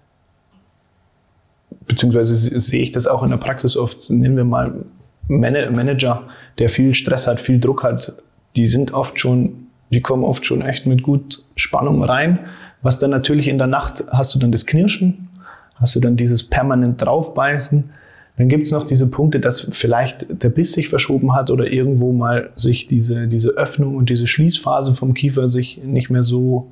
[1.88, 4.86] beziehungsweise sehe ich das auch in der Praxis oft, nehmen wir mal
[5.28, 6.24] Manager,
[6.58, 8.14] der viel Stress hat, viel Druck hat,
[8.56, 12.40] die sind oft schon, die kommen oft schon echt mit gut Spannung rein.
[12.82, 15.30] Was dann natürlich in der Nacht hast du dann das Knirschen,
[15.76, 17.90] hast du dann dieses permanent draufbeißen.
[18.38, 22.12] Dann gibt es noch diese Punkte, dass vielleicht der Biss sich verschoben hat oder irgendwo
[22.12, 26.72] mal sich diese, diese Öffnung und diese Schließphase vom Kiefer sich nicht mehr so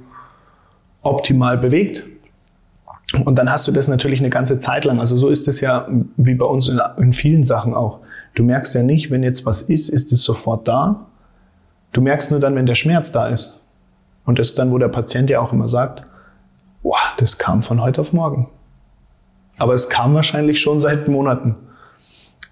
[1.04, 2.06] optimal bewegt.
[3.14, 5.00] Und dann hast du das natürlich eine ganze Zeit lang.
[5.00, 8.00] Also so ist es ja wie bei uns in, in vielen Sachen auch.
[8.36, 11.08] Du merkst ja nicht, wenn jetzt was ist, ist es sofort da.
[11.92, 13.60] Du merkst nur dann, wenn der Schmerz da ist.
[14.26, 16.04] Und das ist dann, wo der Patient ja auch immer sagt,
[16.84, 18.50] wow, das kam von heute auf morgen.
[19.58, 21.56] Aber es kam wahrscheinlich schon seit Monaten.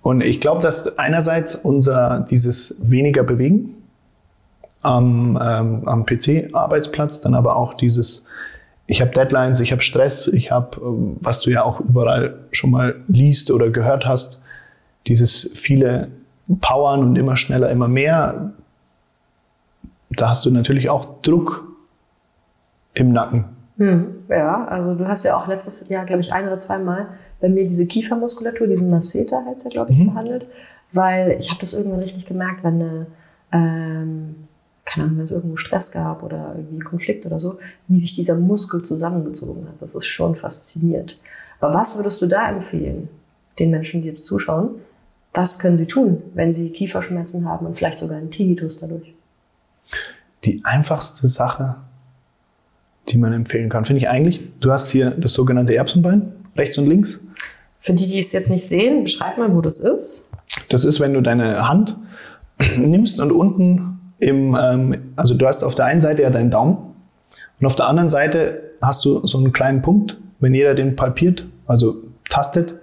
[0.02, 3.76] Und ich glaube, dass einerseits unser dieses weniger bewegen
[4.82, 8.26] am, ähm, am PC-Arbeitsplatz, dann aber auch dieses,
[8.90, 12.72] ich habe Deadlines, ich habe Stress, ich habe, ähm, was du ja auch überall schon
[12.72, 14.42] mal liest oder gehört hast,
[15.06, 16.10] dieses viele
[16.60, 18.52] Powern und immer schneller, immer mehr,
[20.10, 21.68] da hast du natürlich auch Druck
[22.96, 23.46] im Nacken.
[23.78, 27.48] Hm, ja, also du hast ja auch letztes Jahr, glaube ich, ein oder zweimal bei
[27.48, 30.08] mir diese Kiefermuskulatur, diesen Masseter heißt er, glaube ich, mhm.
[30.08, 30.50] behandelt,
[30.92, 33.08] weil ich habe das irgendwann richtig gemerkt, wenn eine,
[33.52, 34.36] ähm,
[34.90, 38.36] keine Ahnung, wenn es irgendwo Stress gab oder irgendwie Konflikt oder so, wie sich dieser
[38.36, 39.80] Muskel zusammengezogen hat.
[39.80, 41.20] Das ist schon faszinierend.
[41.60, 43.08] Aber was würdest du da empfehlen,
[43.60, 44.72] den Menschen, die jetzt zuschauen?
[45.34, 49.14] Was können sie tun, wenn sie Kieferschmerzen haben und vielleicht sogar einen Tinnitus dadurch?
[50.44, 51.76] Die einfachste Sache,
[53.10, 56.88] die man empfehlen kann, finde ich eigentlich, du hast hier das sogenannte Erbsenbein, rechts und
[56.88, 57.20] links.
[57.80, 60.28] Für die, die es jetzt nicht sehen, beschreib mal, wo das ist.
[60.70, 61.96] Das ist, wenn du deine Hand
[62.78, 66.78] nimmst und unten im, ähm, also du hast auf der einen Seite ja deinen Daumen
[67.60, 70.18] und auf der anderen Seite hast du so einen kleinen Punkt.
[70.40, 71.96] Wenn jeder den palpiert, also
[72.30, 72.74] tastet,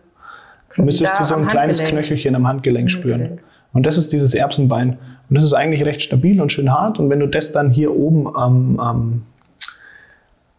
[0.77, 3.41] müsstest du so ein kleines Knöchelchen am Handgelenk spüren.
[3.73, 4.99] Und das ist dieses Erbsenbein.
[5.29, 6.99] Und das ist eigentlich recht stabil und schön hart.
[6.99, 9.23] Und wenn du das dann hier oben am, am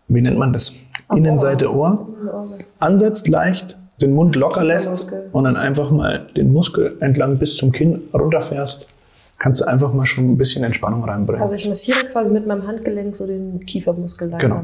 [0.07, 0.73] wie nennt man das?
[1.15, 2.07] Innenseite Ohr
[2.79, 7.71] ansetzt leicht, den Mund locker lässt und dann einfach mal den Muskel entlang bis zum
[7.71, 8.85] Kinn runterfährst,
[9.39, 11.41] kannst du einfach mal schon ein bisschen Entspannung reinbringen.
[11.41, 14.49] Also ich massiere quasi mit meinem Handgelenk so den Kiefermuskel langsam.
[14.49, 14.63] Genau.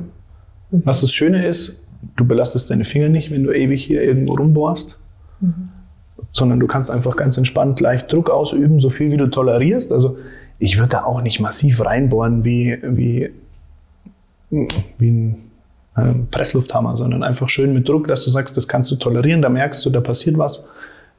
[0.71, 0.81] Mhm.
[0.85, 4.99] Was das Schöne ist, du belastest deine Finger nicht, wenn du ewig hier irgendwo rumbohrst,
[5.41, 5.69] mhm.
[6.31, 9.91] sondern du kannst einfach ganz entspannt leicht Druck ausüben, so viel wie du tolerierst.
[9.93, 10.17] Also
[10.59, 13.31] ich würde da auch nicht massiv reinbohren wie, wie,
[14.49, 15.51] wie ein
[15.95, 19.49] äh, Presslufthammer, sondern einfach schön mit Druck, dass du sagst, das kannst du tolerieren, da
[19.49, 20.65] merkst du, da passiert was.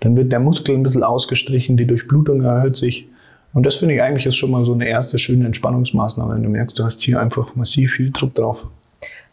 [0.01, 3.09] Dann wird der Muskel ein bisschen ausgestrichen, die Durchblutung erhöht sich.
[3.55, 6.49] Und das finde ich eigentlich ist schon mal so eine erste schöne Entspannungsmaßnahme, wenn du
[6.49, 8.67] merkst, du hast hier einfach massiv viel Druck drauf.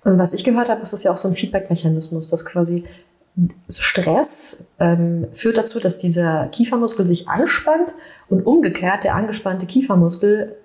[0.03, 2.83] Und was ich gehört habe, ist das ja auch so ein Feedback-Mechanismus, dass quasi
[3.69, 7.93] Stress ähm, führt dazu, dass dieser Kiefermuskel sich anspannt
[8.29, 10.55] und umgekehrt der angespannte Kiefermuskel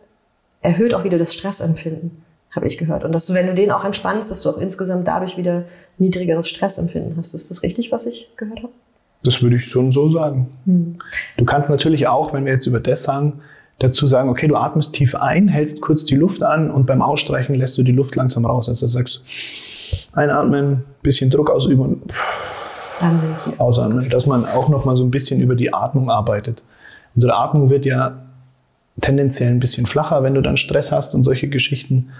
[0.63, 3.05] erhöht auch wieder das Stressempfinden, habe ich gehört.
[3.05, 5.65] Und dass du, wenn du den auch entspannst, dass du auch insgesamt dadurch wieder
[5.99, 7.35] niedrigeres Stressempfinden hast.
[7.35, 8.73] Ist das richtig, was ich gehört habe?
[9.27, 10.49] Das würde ich schon so sagen.
[10.65, 10.97] Hm.
[11.37, 13.41] Du kannst natürlich auch, wenn wir jetzt über das sagen,
[13.79, 17.55] dazu sagen, okay, du atmest tief ein, hältst kurz die Luft an und beim Ausstreichen
[17.55, 18.69] lässt du die Luft langsam raus.
[18.69, 19.25] Also sagst
[20.13, 22.13] einatmen, bisschen Druck ausüben und
[23.59, 26.63] ausatmen, dass man auch noch mal so ein bisschen über die Atmung arbeitet.
[27.15, 28.23] Unsere Atmung wird ja
[29.01, 32.11] tendenziell ein bisschen flacher, wenn du dann Stress hast und solche Geschichten.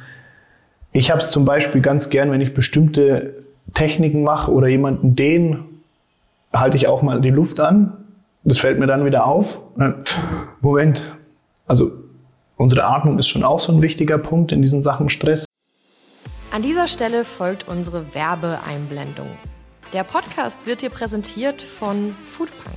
[0.93, 3.35] Ich habe es zum Beispiel ganz gern, wenn ich bestimmte
[3.75, 5.65] Techniken mache oder jemanden den,
[6.53, 8.05] halte ich auch mal die Luft an.
[8.45, 9.61] Das fällt mir dann wieder auf.
[10.61, 11.17] Moment,
[11.67, 11.91] also
[12.57, 15.47] unsere Atmung ist schon auch so ein wichtiger Punkt in diesen Sachen Stress.
[16.53, 19.29] An dieser Stelle folgt unsere Werbeeinblendung.
[19.93, 22.77] Der Podcast wird dir präsentiert von Foodpunk.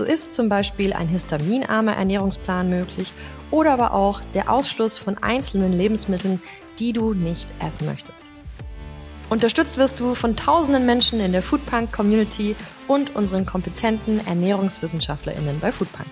[0.00, 3.12] So ist zum Beispiel ein histaminarmer Ernährungsplan möglich
[3.50, 6.40] oder aber auch der Ausschluss von einzelnen Lebensmitteln,
[6.78, 8.30] die du nicht essen möchtest.
[9.28, 12.56] Unterstützt wirst du von tausenden Menschen in der Foodpunk Community
[12.88, 16.08] und unseren kompetenten Ernährungswissenschaftlerinnen bei Foodpunk.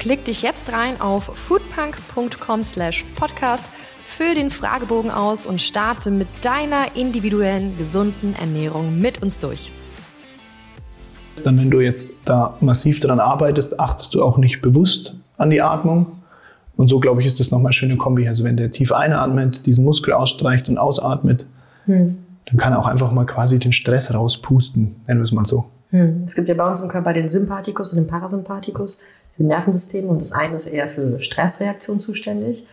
[0.00, 3.66] Klick dich jetzt rein auf foodpunk.com/podcast,
[4.04, 9.70] füll den Fragebogen aus und starte mit deiner individuellen gesunden Ernährung mit uns durch.
[11.46, 15.62] Dann, wenn du jetzt da massiv daran arbeitest, achtest du auch nicht bewusst an die
[15.62, 16.06] Atmung.
[16.76, 18.28] Und so, glaube ich, ist das nochmal eine schöne Kombi.
[18.28, 21.44] Also wenn der tief einatmet, diesen Muskel ausstreicht und ausatmet,
[21.86, 22.18] hm.
[22.46, 25.64] dann kann er auch einfach mal quasi den Stress rauspusten, nennen wir es mal so.
[25.90, 26.22] Hm.
[26.24, 29.00] Es gibt ja bei uns im Körper den Sympathikus und den Parasympathikus,
[29.32, 30.08] diese Nervensysteme.
[30.08, 32.64] Und das eine ist eher für Stressreaktion zuständig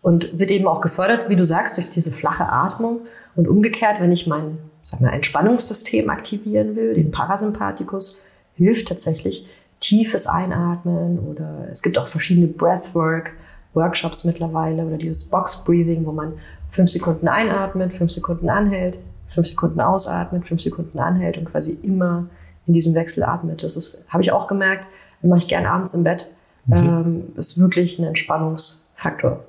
[0.00, 3.00] und wird eben auch gefördert, wie du sagst, durch diese flache Atmung.
[3.34, 8.20] Und umgekehrt, wenn ich meinen sag mal, Entspannungssystem aktivieren will, den Parasympathikus,
[8.54, 9.46] hilft tatsächlich
[9.80, 13.34] tiefes Einatmen oder es gibt auch verschiedene Breathwork,
[13.74, 16.34] Workshops mittlerweile oder dieses Box Breathing, wo man
[16.70, 22.26] fünf Sekunden einatmet, fünf Sekunden anhält, fünf Sekunden ausatmet, fünf Sekunden anhält und quasi immer
[22.66, 23.62] in diesem Wechsel atmet.
[23.62, 24.84] Das ist, habe ich auch gemerkt,
[25.22, 26.30] mache ich gerne abends im Bett.
[26.66, 26.74] Mhm.
[26.74, 29.44] Ähm, ist wirklich ein Entspannungsfaktor.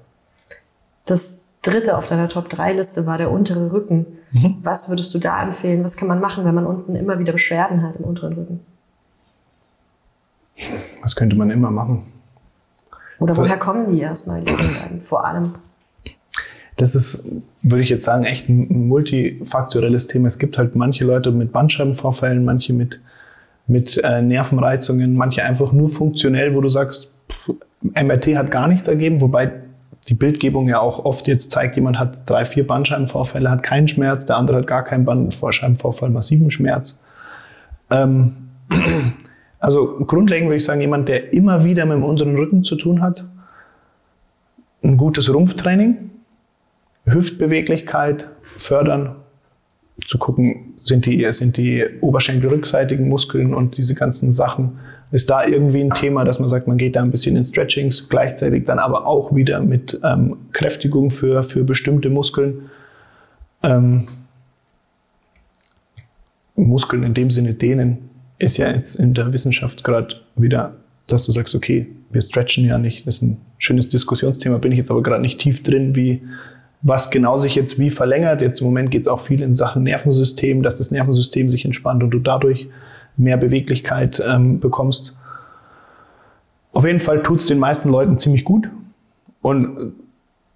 [1.06, 4.06] Das dritte auf deiner Top-3-Liste war der untere Rücken.
[4.34, 4.58] Mhm.
[4.62, 5.84] Was würdest du da empfehlen?
[5.84, 8.60] Was kann man machen, wenn man unten immer wieder Beschwerden hat im unteren Rücken?
[11.02, 12.04] Was könnte man immer machen?
[13.20, 15.02] Oder woher kommen die erstmal, die Beschwerden?
[15.02, 15.54] Vor allem.
[16.78, 17.24] Das ist,
[17.62, 20.28] würde ich jetzt sagen, echt ein multifaktorelles Thema.
[20.28, 23.00] Es gibt halt manche Leute mit Bandscheibenvorfällen, manche mit,
[23.68, 27.14] mit äh, Nervenreizungen, manche einfach nur funktionell, wo du sagst,
[27.82, 29.63] MRT hat gar nichts ergeben, wobei
[30.10, 34.26] die Bildgebung ja auch oft jetzt zeigt, jemand hat drei, vier Bandscheibenvorfälle, hat keinen Schmerz,
[34.26, 37.00] der andere hat gar keinen Bandscheibenvorfall, massiven Schmerz.
[37.90, 38.50] Ähm,
[39.60, 43.02] also grundlegend würde ich sagen, jemand, der immer wieder mit dem unteren Rücken zu tun
[43.02, 43.24] hat,
[44.84, 46.10] ein gutes Rumpftraining,
[47.06, 49.16] Hüftbeweglichkeit fördern,
[50.08, 54.80] zu gucken, sind die, sind die oberschenkelrückseitigen Muskeln und diese ganzen Sachen
[55.12, 58.10] ist da irgendwie ein Thema, dass man sagt, man geht da ein bisschen in Stretchings,
[58.10, 62.70] gleichzeitig dann aber auch wieder mit ähm, Kräftigung für, für bestimmte Muskeln.
[63.62, 64.08] Ähm,
[66.56, 70.74] Muskeln in dem Sinne dehnen ist ja jetzt in der Wissenschaft gerade wieder,
[71.08, 73.06] dass du sagst, okay, wir stretchen ja nicht.
[73.06, 76.24] Das ist ein schönes Diskussionsthema, bin ich jetzt aber gerade nicht tief drin, wie
[76.84, 78.42] was genau sich jetzt wie verlängert.
[78.42, 82.04] Jetzt im Moment geht es auch viel in Sachen Nervensystem, dass das Nervensystem sich entspannt
[82.04, 82.70] und du dadurch
[83.16, 85.18] mehr Beweglichkeit ähm, bekommst.
[86.74, 88.68] Auf jeden Fall tut es den meisten Leuten ziemlich gut.
[89.42, 89.94] Und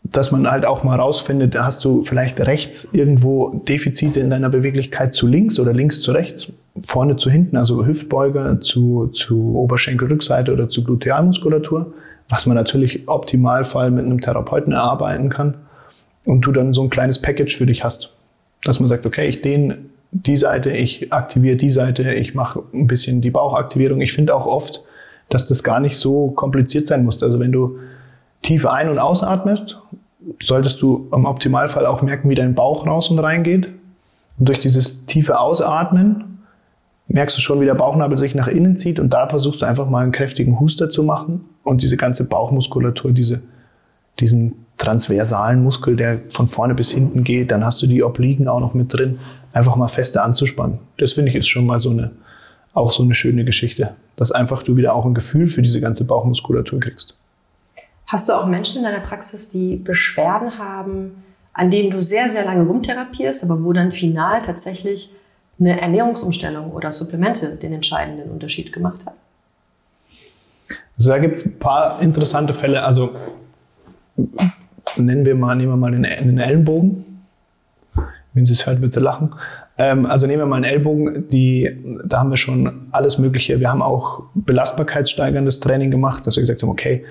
[0.04, 5.14] dass man halt auch mal rausfindet, hast du vielleicht rechts irgendwo Defizite in deiner Beweglichkeit
[5.14, 6.52] zu links oder links zu rechts,
[6.84, 11.94] vorne zu hinten, also Hüftbeuger zu, zu Oberschenkelrückseite oder zu Glutealmuskulatur,
[12.30, 15.56] was man natürlich im Optimalfall mit einem Therapeuten erarbeiten kann
[16.28, 18.10] und du dann so ein kleines Package für dich hast.
[18.64, 19.78] Dass man sagt, okay, ich dehne
[20.12, 24.02] die Seite, ich aktiviere die Seite, ich mache ein bisschen die Bauchaktivierung.
[24.02, 24.84] Ich finde auch oft,
[25.30, 27.24] dass das gar nicht so kompliziert sein muss.
[27.24, 27.78] Also wenn du
[28.42, 29.82] tief ein- und ausatmest,
[30.42, 33.70] solltest du im Optimalfall auch merken, wie dein Bauch raus und rein geht.
[34.38, 36.40] Und durch dieses tiefe Ausatmen
[37.08, 39.90] merkst du schon, wie der Bauchnabel sich nach innen zieht und da versuchst du einfach
[39.90, 43.42] mal einen kräftigen Huster zu machen und diese ganze Bauchmuskulatur, diese,
[44.20, 48.60] diesen transversalen Muskel, der von vorne bis hinten geht, dann hast du die Obliegen auch
[48.60, 49.20] noch mit drin,
[49.54, 50.80] einfach mal fester anzuspannen.
[50.98, 52.12] Das finde ich ist schon mal so eine,
[52.74, 56.06] auch so eine schöne Geschichte, dass einfach du wieder auch ein Gefühl für diese ganze
[56.06, 57.18] Bauchmuskulatur kriegst.
[58.06, 62.46] Hast du auch Menschen in deiner Praxis, die Beschwerden haben, an denen du sehr, sehr
[62.46, 65.12] lange rumtherapierst, aber wo dann final tatsächlich
[65.60, 69.16] eine Ernährungsumstellung oder Supplemente den entscheidenden Unterschied gemacht hat?
[70.98, 72.84] Also da gibt es ein paar interessante Fälle.
[72.84, 73.16] Also
[74.96, 77.04] nennen wir mal, nehmen wir mal den, den Ellenbogen.
[78.34, 79.34] Wenn sie es hört, wird sie lachen.
[79.78, 83.60] Ähm, also nehmen wir mal einen Ellbogen, die, da haben wir schon alles Mögliche.
[83.60, 87.04] Wir haben auch belastbarkeitssteigerndes Training gemacht, dass wir gesagt haben, okay,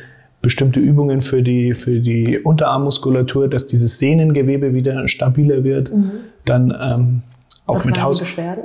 [0.43, 5.93] bestimmte Übungen für die, für die Unterarmmuskulatur, dass dieses Sehnengewebe wieder stabiler wird.
[5.93, 6.11] Mhm.
[6.45, 7.23] Dann ähm,
[7.67, 8.19] auch Was mit waren Haus.
[8.19, 8.65] die Beschwerden?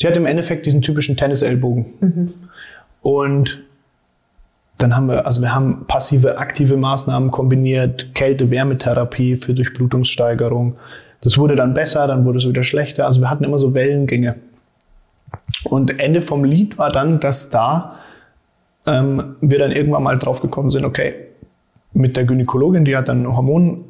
[0.00, 1.86] Sie hat im Endeffekt diesen typischen Tennisellbogen.
[2.00, 2.34] Mhm.
[3.02, 3.62] Und
[4.78, 10.76] dann haben wir, also wir haben passive, aktive Maßnahmen kombiniert, Kälte-Wärmetherapie für Durchblutungssteigerung.
[11.20, 13.06] Das wurde dann besser, dann wurde es wieder schlechter.
[13.06, 14.36] Also wir hatten immer so Wellengänge.
[15.64, 17.96] Und Ende vom Lied war dann, dass da
[18.86, 21.14] ähm, wir dann irgendwann mal drauf gekommen sind, okay,
[21.92, 23.84] mit der Gynäkologin, die hat dann Hormon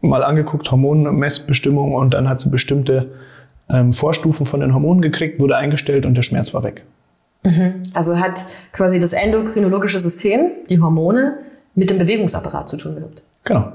[0.00, 3.12] mal angeguckt, Hormonmessbestimmung und dann hat sie bestimmte
[3.70, 6.84] ähm, Vorstufen von den Hormonen gekriegt, wurde eingestellt und der Schmerz war weg.
[7.92, 11.38] Also hat quasi das endokrinologische System, die Hormone,
[11.74, 13.22] mit dem Bewegungsapparat zu tun gehabt.
[13.44, 13.72] Genau.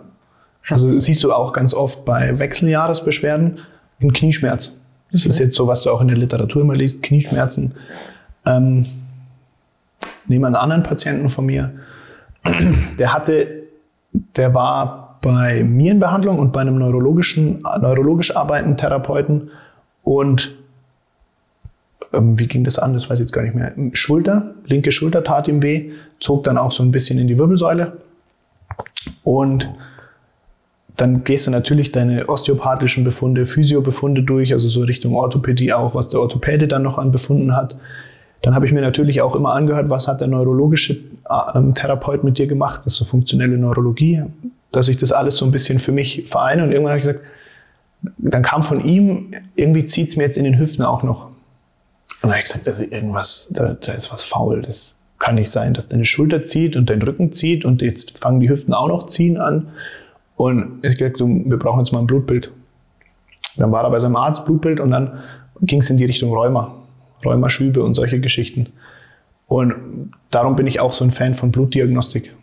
[0.69, 3.59] Also siehst du auch ganz oft bei Wechseljahresbeschwerden
[3.99, 4.73] einen Knieschmerz.
[5.11, 7.73] Das ist jetzt so, was du auch in der Literatur immer liest, Knieschmerzen.
[8.45, 8.83] Ähm,
[10.27, 11.71] nehmen wir einen anderen Patienten von mir,
[12.99, 13.63] der hatte,
[14.35, 19.51] der war bei mir in Behandlung und bei einem neurologischen, neurologisch arbeitenden Therapeuten
[20.03, 20.55] und
[22.13, 22.93] ähm, wie ging das an?
[22.93, 23.73] Das weiß ich jetzt gar nicht mehr.
[23.93, 27.97] Schulter, linke Schulter tat ihm weh, zog dann auch so ein bisschen in die Wirbelsäule
[29.23, 29.69] und
[30.97, 36.09] dann gehst du natürlich deine osteopathischen Befunde, Physiobefunde durch, also so Richtung Orthopädie auch, was
[36.09, 37.77] der Orthopäde dann noch an Befunden hat.
[38.41, 40.97] Dann habe ich mir natürlich auch immer angehört, was hat der neurologische
[41.53, 44.23] ähm, Therapeut mit dir gemacht, das ist so funktionelle Neurologie,
[44.71, 46.63] dass ich das alles so ein bisschen für mich vereine.
[46.63, 47.25] Und irgendwann habe ich gesagt,
[48.17, 51.29] dann kam von ihm, irgendwie zieht es mir jetzt in den Hüften auch noch.
[52.21, 54.61] Und dann habe ich gesagt, also irgendwas, da, da ist was faul.
[54.61, 58.39] Das kann nicht sein, dass deine Schulter zieht und dein Rücken zieht und jetzt fangen
[58.39, 59.69] die Hüften auch noch ziehen an.
[60.35, 62.51] Und ich gesagt, wir brauchen jetzt mal ein Blutbild.
[63.57, 65.19] Dann war er bei seinem Arzt, Blutbild, und dann
[65.61, 66.75] ging es in die Richtung Rheuma.
[67.25, 68.67] Rheumaschübe und solche Geschichten.
[69.47, 72.33] Und darum bin ich auch so ein Fan von Blutdiagnostik.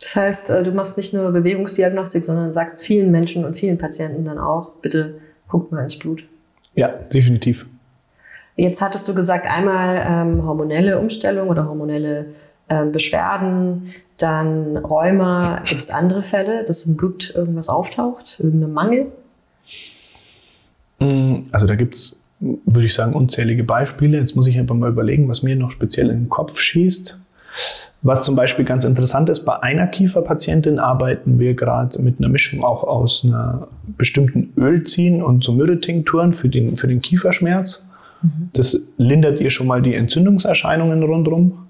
[0.00, 4.24] Das heißt, äh, du machst nicht nur Bewegungsdiagnostik, sondern sagst vielen Menschen und vielen Patienten
[4.24, 6.24] dann auch, bitte guckt mal ins Blut.
[6.74, 7.66] Ja, definitiv.
[8.56, 12.26] Jetzt hattest du gesagt, einmal ähm, hormonelle Umstellung oder hormonelle
[12.68, 15.62] ähm, Beschwerden, dann Rheuma.
[15.66, 19.12] Gibt es andere Fälle, dass im Blut irgendwas auftaucht, irgendein Mangel?
[21.52, 24.18] Also da gibt es, würde ich sagen, unzählige Beispiele.
[24.18, 27.18] Jetzt muss ich einfach mal überlegen, was mir noch speziell in den Kopf schießt.
[28.02, 32.62] Was zum Beispiel ganz interessant ist, bei einer Kieferpatientin arbeiten wir gerade mit einer Mischung
[32.62, 37.85] auch aus einer bestimmten Ölziehen und so Myrrhe-Tinkturen für den, für den Kieferschmerz.
[38.52, 41.66] Das lindert ihr schon mal die Entzündungserscheinungen rundherum.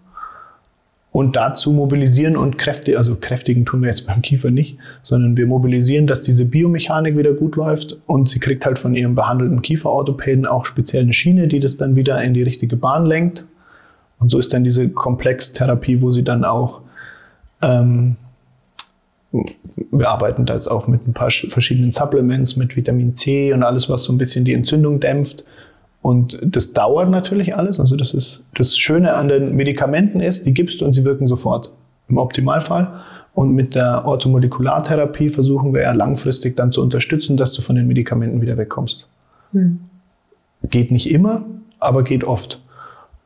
[1.16, 5.46] Und dazu mobilisieren und kräftig, also kräftigen tun wir jetzt beim Kiefer nicht, sondern wir
[5.46, 10.44] mobilisieren, dass diese Biomechanik wieder gut läuft und sie kriegt halt von ihrem behandelten Kieferorthopäden
[10.44, 13.46] auch speziell eine Schiene, die das dann wieder in die richtige Bahn lenkt.
[14.18, 16.82] Und so ist dann diese Komplextherapie, wo sie dann auch,
[17.62, 18.16] ähm,
[19.90, 23.88] wir arbeiten da jetzt auch mit ein paar verschiedenen Supplements, mit Vitamin C und alles,
[23.88, 25.44] was so ein bisschen die Entzündung dämpft.
[26.06, 27.80] Und das dauert natürlich alles.
[27.80, 31.26] Also das ist das Schöne an den Medikamenten ist, die gibst du und sie wirken
[31.26, 31.72] sofort
[32.08, 33.00] im Optimalfall.
[33.34, 37.88] Und mit der Orthomolekulartherapie versuchen wir ja langfristig dann zu unterstützen, dass du von den
[37.88, 39.08] Medikamenten wieder wegkommst.
[39.50, 39.80] Hm.
[40.70, 41.44] Geht nicht immer,
[41.80, 42.62] aber geht oft.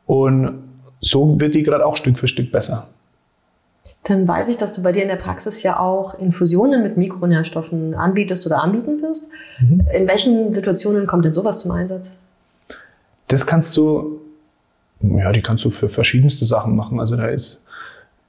[0.06, 0.62] Und
[1.02, 2.86] so wird die gerade auch Stück für Stück besser.
[4.04, 7.94] Dann weiß ich, dass du bei dir in der Praxis ja auch Infusionen mit Mikronährstoffen
[7.94, 9.28] anbietest oder anbieten wirst.
[9.60, 9.86] Mhm.
[9.94, 12.16] In welchen Situationen kommt denn sowas zum Einsatz?
[13.30, 14.18] Das kannst du,
[15.00, 16.98] ja, die kannst du für verschiedenste Sachen machen.
[16.98, 17.62] Also da ist,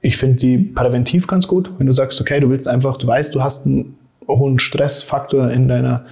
[0.00, 3.34] ich finde die präventiv ganz gut, wenn du sagst, okay, du willst einfach, du weißt,
[3.34, 3.96] du hast einen
[4.28, 6.04] hohen Stressfaktor in deiner,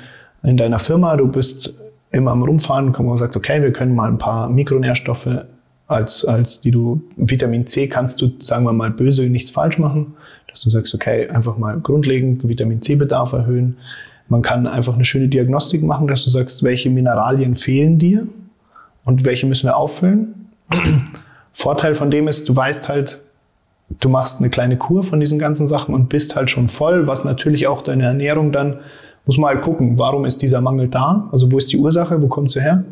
[0.43, 1.73] in deiner Firma, du bist
[2.11, 5.29] immer am Rumfahren, kann man sagt, okay, wir können mal ein paar Mikronährstoffe
[5.87, 10.15] als, als die du, Vitamin C kannst du, sagen wir mal, böse nichts falsch machen,
[10.49, 13.77] dass du sagst, okay, einfach mal grundlegend Vitamin C-Bedarf erhöhen.
[14.29, 18.27] Man kann einfach eine schöne Diagnostik machen, dass du sagst, welche Mineralien fehlen dir
[19.05, 20.49] und welche müssen wir auffüllen.
[21.53, 23.21] Vorteil von dem ist, du weißt halt,
[23.99, 27.25] du machst eine kleine Kur von diesen ganzen Sachen und bist halt schon voll, was
[27.25, 28.81] natürlich auch deine Ernährung dann,
[29.27, 31.29] muss man halt gucken, warum ist dieser Mangel da?
[31.33, 32.85] Also wo ist die Ursache, wo kommt sie her?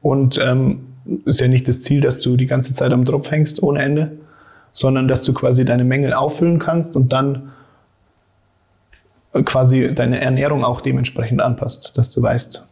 [0.00, 0.80] Und ähm,
[1.24, 4.12] ist ja nicht das Ziel, dass du die ganze Zeit am Tropf hängst ohne Ende,
[4.72, 7.52] sondern dass du quasi deine Mängel auffüllen kannst und dann
[9.44, 12.66] quasi deine Ernährung auch dementsprechend anpasst, dass du weißt,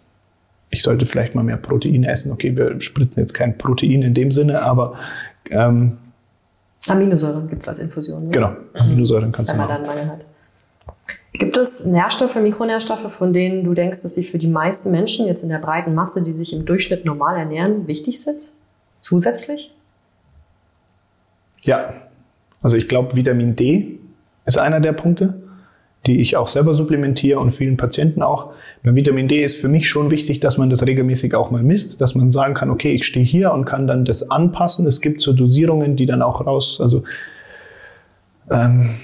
[0.70, 2.32] ich sollte vielleicht mal mehr Protein essen.
[2.32, 4.94] Okay, wir spritzen jetzt kein Protein in dem Sinne, aber
[5.50, 5.98] ähm,
[6.88, 8.26] Aminosäuren gibt es als Infusion.
[8.26, 8.30] Ne?
[8.30, 9.86] Genau, Aminosäuren kannst Wenn du man machen.
[9.86, 10.24] dann Mangel hat.
[11.32, 15.42] Gibt es Nährstoffe, Mikronährstoffe, von denen du denkst, dass sie für die meisten Menschen jetzt
[15.42, 18.40] in der breiten Masse, die sich im Durchschnitt normal ernähren, wichtig sind?
[19.00, 19.72] Zusätzlich?
[21.62, 21.94] Ja,
[22.62, 23.98] also ich glaube, Vitamin D
[24.44, 25.39] ist einer der Punkte,
[26.06, 28.52] die ich auch selber supplementiere und vielen Patienten auch.
[28.82, 32.00] Bei Vitamin D ist für mich schon wichtig, dass man das regelmäßig auch mal misst,
[32.00, 34.86] dass man sagen kann, okay, ich stehe hier und kann dann das anpassen.
[34.86, 37.02] Es gibt so Dosierungen, die dann auch raus, also
[38.50, 38.94] ähm,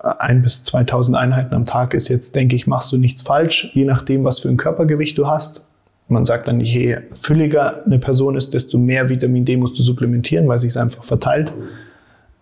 [0.00, 3.84] ein bis 2000 Einheiten am Tag ist jetzt, denke ich, machst du nichts falsch, je
[3.84, 5.68] nachdem, was für ein Körpergewicht du hast.
[6.08, 10.48] Man sagt dann, je fülliger eine Person ist, desto mehr Vitamin D musst du supplementieren,
[10.48, 11.52] weil sich es einfach verteilt.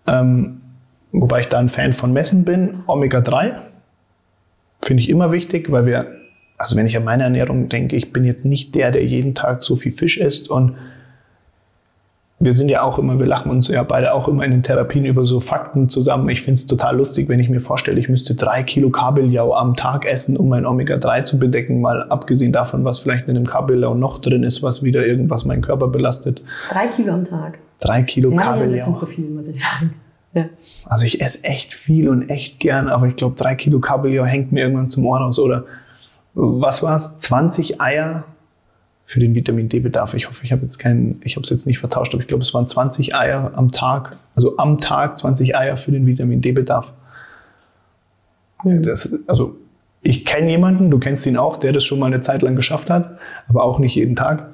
[0.07, 0.61] Ähm,
[1.11, 2.81] wobei ich da ein Fan von Messen bin.
[2.87, 3.72] Omega-3
[4.85, 6.07] finde ich immer wichtig, weil wir,
[6.59, 9.63] also wenn ich an meine Ernährung denke, ich bin jetzt nicht der, der jeden Tag
[9.63, 10.77] so viel Fisch isst und
[12.45, 15.05] wir sind ja auch immer, wir lachen uns ja beide auch immer in den Therapien
[15.05, 16.29] über so Fakten zusammen.
[16.29, 19.77] Ich finde es total lustig, wenn ich mir vorstelle, ich müsste drei Kilo Kabeljau am
[19.77, 23.95] Tag essen, um mein Omega-3 zu bedecken, mal abgesehen davon, was vielleicht in dem Kabeljau
[23.95, 26.43] noch drin ist, was wieder irgendwas meinen Körper belastet.
[26.69, 27.61] Drei Kilo am Tag?
[27.79, 28.59] Drei Kilo ja, Kabeljau.
[28.59, 29.95] Ja, ein bisschen zu viel, muss ich sagen.
[30.35, 30.47] Ja.
[30.87, 34.53] Also ich esse echt viel und echt gern, aber ich glaube, drei Kilo Kabeljau hängt
[34.53, 35.39] mir irgendwann zum Ohr raus.
[35.39, 35.65] Oder
[36.35, 37.19] was war es?
[37.19, 38.25] 20 Eier
[39.05, 40.15] für den Vitamin D-Bedarf.
[40.15, 42.43] Ich hoffe, ich habe jetzt keinen, ich habe es jetzt nicht vertauscht, aber ich glaube,
[42.43, 46.93] es waren 20 Eier am Tag, also am Tag 20 Eier für den Vitamin D-Bedarf.
[48.65, 48.89] Mhm.
[49.27, 49.57] also
[50.03, 52.91] ich kenne jemanden, du kennst ihn auch, der das schon mal eine Zeit lang geschafft
[52.91, 53.19] hat,
[53.49, 54.49] aber auch nicht jeden Tag.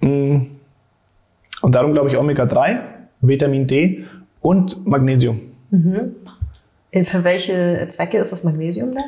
[0.00, 0.42] Mm.
[1.62, 2.80] Und darum glaube ich Omega-3,
[3.20, 4.04] Vitamin D
[4.40, 5.40] und Magnesium.
[5.70, 6.16] Mhm.
[7.04, 9.02] Für welche Zwecke ist das Magnesium da?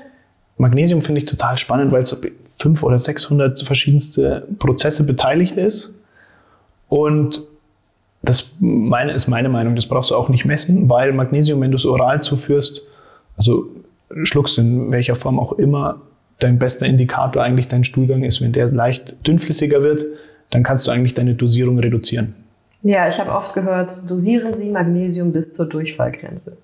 [0.58, 2.12] Magnesium finde ich total spannend, weil es
[2.58, 5.92] 500 oder 600 verschiedenste Prozesse beteiligt ist.
[6.88, 7.42] Und
[8.22, 11.76] das meine, ist meine Meinung, das brauchst du auch nicht messen, weil Magnesium, wenn du
[11.76, 12.82] es oral zuführst,
[13.36, 13.66] also
[14.22, 16.00] schluckst in welcher Form auch immer,
[16.38, 18.40] dein bester Indikator eigentlich dein Stuhlgang ist.
[18.40, 20.04] Wenn der leicht dünnflüssiger wird,
[20.50, 22.34] dann kannst du eigentlich deine Dosierung reduzieren.
[22.82, 26.56] Ja, ich habe oft gehört, dosieren Sie Magnesium bis zur Durchfallgrenze.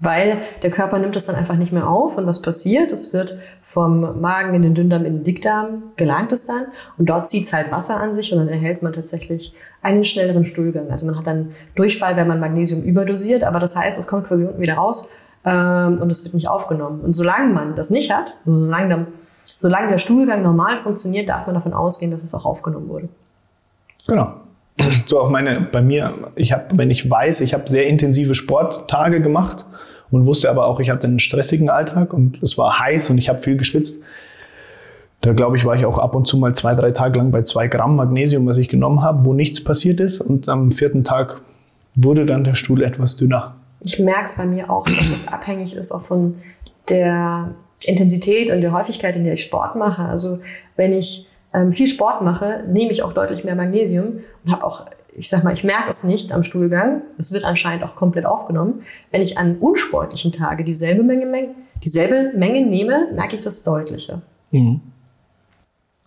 [0.00, 2.92] Weil der Körper nimmt es dann einfach nicht mehr auf und was passiert?
[2.92, 6.66] Es wird vom Magen in den Dünndarm in den Dickdarm gelangt es dann
[6.98, 10.44] und dort zieht es halt Wasser an sich und dann erhält man tatsächlich einen schnelleren
[10.44, 10.90] Stuhlgang.
[10.90, 14.44] Also man hat dann Durchfall, wenn man Magnesium überdosiert, aber das heißt, es kommt quasi
[14.44, 15.08] unten wieder raus
[15.46, 17.00] ähm, und es wird nicht aufgenommen.
[17.00, 19.06] Und solange man das nicht hat, also solange, der,
[19.56, 23.08] solange der Stuhlgang normal funktioniert, darf man davon ausgehen, dass es auch aufgenommen wurde.
[24.06, 24.34] Genau.
[25.06, 29.20] So auch meine, bei mir, ich habe, wenn ich weiß, ich habe sehr intensive Sporttage
[29.20, 29.64] gemacht,
[30.10, 33.28] und wusste aber auch, ich hatte einen stressigen Alltag und es war heiß und ich
[33.28, 34.02] habe viel geschwitzt.
[35.20, 37.42] Da glaube ich, war ich auch ab und zu mal zwei, drei Tage lang bei
[37.42, 40.20] zwei Gramm Magnesium, was ich genommen habe, wo nichts passiert ist.
[40.20, 41.40] Und am vierten Tag
[41.94, 43.56] wurde dann der Stuhl etwas dünner.
[43.80, 46.36] Ich merke es bei mir auch, dass es abhängig ist auch von
[46.88, 47.54] der
[47.84, 50.02] Intensität und der Häufigkeit, in der ich Sport mache.
[50.02, 50.38] Also
[50.76, 54.86] wenn ich ähm, viel Sport mache, nehme ich auch deutlich mehr Magnesium und habe auch
[55.16, 57.02] ich sag mal, ich merke es nicht am Stuhlgang.
[57.16, 58.82] Es wird anscheinend auch komplett aufgenommen.
[59.10, 64.20] Wenn ich an unsportlichen Tagen dieselbe Menge, dieselbe Menge nehme, merke ich das deutlicher.
[64.50, 64.80] Mhm.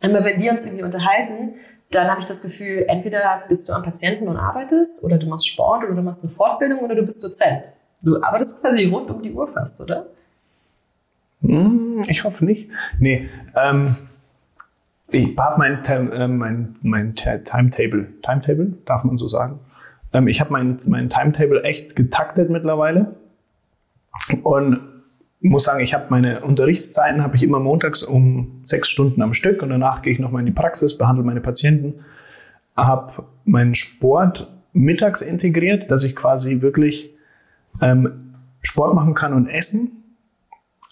[0.02, 1.56] Aber wenn wir uns irgendwie unterhalten,
[1.92, 5.48] dann habe ich das Gefühl, entweder bist du am Patienten und arbeitest, oder du machst
[5.48, 7.74] Sport, oder du machst eine Fortbildung, oder du bist Dozent.
[8.02, 10.06] Du arbeitest quasi rund um die Uhr fast, oder?
[11.42, 12.70] Hm, ich hoffe nicht.
[13.00, 13.96] Nee, ähm,
[15.12, 19.60] ich habe mein, äh, mein, mein Timetable, Timetable, darf man so sagen.
[20.14, 23.16] Ähm, ich habe mein, mein Timetable echt getaktet mittlerweile
[24.44, 24.80] und
[25.42, 29.62] muss sagen, ich habe meine Unterrichtszeiten habe ich immer montags um sechs Stunden am Stück
[29.64, 32.04] und danach gehe ich nochmal in die Praxis, behandle meine Patienten,
[32.76, 37.16] habe meinen Sport mittags integriert, dass ich quasi wirklich
[37.82, 40.04] ähm, Sport machen kann und essen.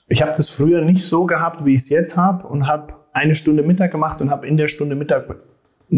[0.07, 3.36] Ich habe das früher nicht so gehabt, wie ich es jetzt habe und habe eine
[3.36, 5.36] Stunde Mittag gemacht und habe in der Stunde Mittag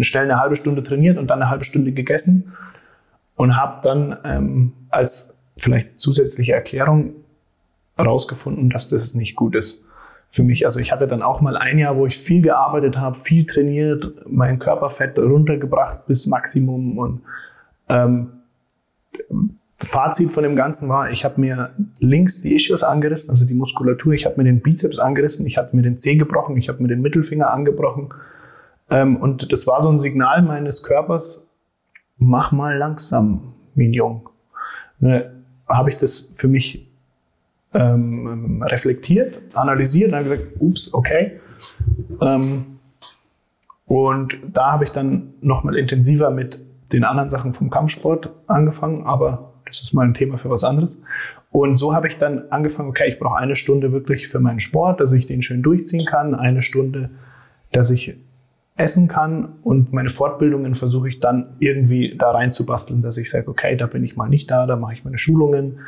[0.01, 2.53] schnell eine halbe Stunde trainiert und dann eine halbe Stunde gegessen
[3.35, 7.13] und habe dann ähm, als vielleicht zusätzliche Erklärung
[7.95, 9.83] herausgefunden, dass das nicht gut ist
[10.29, 10.65] für mich.
[10.65, 14.05] Also ich hatte dann auch mal ein Jahr, wo ich viel gearbeitet habe, viel trainiert,
[14.27, 17.21] mein Körperfett runtergebracht bis Maximum und
[17.89, 18.29] ähm,
[19.81, 24.13] Fazit von dem Ganzen war, ich habe mir links die Ischios angerissen, also die Muskulatur,
[24.13, 26.89] ich habe mir den Bizeps angerissen, ich habe mir den Zeh gebrochen, ich habe mir
[26.89, 28.09] den Mittelfinger angebrochen.
[28.89, 31.47] Ähm, und das war so ein Signal meines Körpers,
[32.17, 34.21] mach mal langsam, Mignon.
[34.99, 35.31] Ne,
[35.67, 36.89] habe ich das für mich
[37.73, 41.39] ähm, reflektiert, analysiert, dann gesagt, ups, okay.
[42.21, 42.79] Ähm,
[43.85, 49.53] und da habe ich dann nochmal intensiver mit den anderen Sachen vom Kampfsport angefangen, aber
[49.69, 50.97] das ist mal ein Thema für was anderes.
[51.51, 54.99] Und so habe ich dann angefangen, okay, ich brauche eine Stunde wirklich für meinen Sport,
[54.99, 57.09] dass ich den schön durchziehen kann, eine Stunde,
[57.71, 58.15] dass ich
[58.75, 63.75] essen kann und meine Fortbildungen versuche ich dann irgendwie da reinzubasteln, dass ich sage, okay,
[63.75, 65.79] da bin ich mal nicht da, da mache ich meine Schulungen.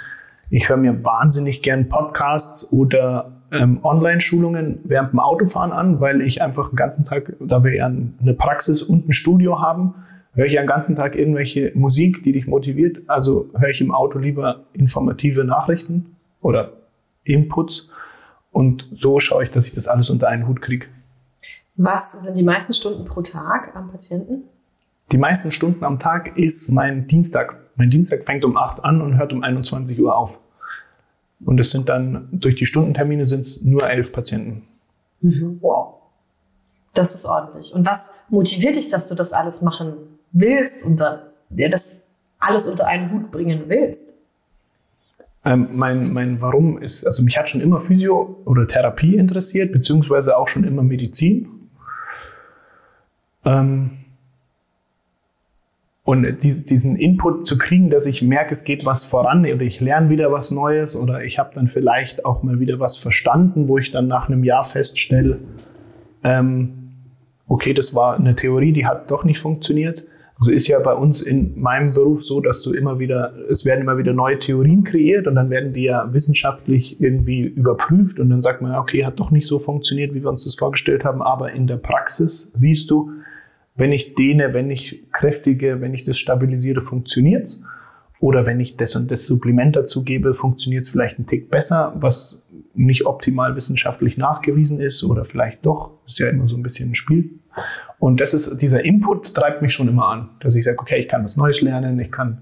[0.50, 6.42] Ich höre mir wahnsinnig gern Podcasts oder ähm, Online-Schulungen während dem Autofahren an, weil ich
[6.42, 9.96] einfach den ganzen Tag, da wir ja eine Praxis und ein Studio haben,
[10.34, 13.02] höre ich den ganzen Tag irgendwelche Musik, die dich motiviert.
[13.08, 16.74] Also höre ich im Auto lieber informative Nachrichten oder
[17.24, 17.92] Inputs.
[18.52, 20.88] Und so schaue ich, dass ich das alles unter einen Hut kriege.
[21.76, 24.44] Was sind die meisten Stunden pro Tag am Patienten?
[25.12, 27.58] Die meisten Stunden am Tag ist mein Dienstag.
[27.76, 30.40] Mein Dienstag fängt um 8 an und hört um 21 Uhr auf.
[31.44, 34.68] Und es sind dann, durch die Stundentermine sind es nur elf Patienten.
[35.22, 35.58] Mhm.
[35.62, 35.96] Wow.
[36.94, 37.74] Das ist ordentlich.
[37.74, 39.94] Und was motiviert dich, dass du das alles machen
[40.32, 41.20] willst und dann,
[41.50, 42.08] ja, das
[42.40, 44.16] alles unter einen Hut bringen willst?
[45.44, 50.38] Ähm, mein, mein Warum ist, also mich hat schon immer Physio oder Therapie interessiert, beziehungsweise
[50.38, 51.48] auch schon immer Medizin.
[53.44, 53.92] Ähm,
[56.04, 59.80] und die, diesen Input zu kriegen, dass ich merke, es geht was voran oder ich
[59.80, 63.78] lerne wieder was Neues oder ich habe dann vielleicht auch mal wieder was verstanden, wo
[63.78, 65.40] ich dann nach einem Jahr feststelle,
[66.24, 66.90] ähm,
[67.48, 70.06] okay, das war eine Theorie, die hat doch nicht funktioniert.
[70.42, 73.82] Also ist ja bei uns in meinem Beruf so, dass du immer wieder, es werden
[73.82, 78.42] immer wieder neue Theorien kreiert und dann werden die ja wissenschaftlich irgendwie überprüft und dann
[78.42, 81.52] sagt man, okay, hat doch nicht so funktioniert, wie wir uns das vorgestellt haben, aber
[81.52, 83.12] in der Praxis siehst du,
[83.76, 87.60] wenn ich dehne, wenn ich kräftige, wenn ich das stabilisiere, funktioniert
[88.20, 91.94] Oder wenn ich das und das Supplement dazu gebe, funktioniert es vielleicht ein Tick besser,
[91.96, 92.42] was
[92.74, 95.94] nicht optimal wissenschaftlich nachgewiesen ist oder vielleicht doch.
[96.08, 97.41] Ist ja immer so ein bisschen ein Spiel.
[98.00, 101.08] Und das ist, dieser Input treibt mich schon immer an, dass ich sage, okay, ich
[101.08, 102.42] kann was Neues lernen, ich kann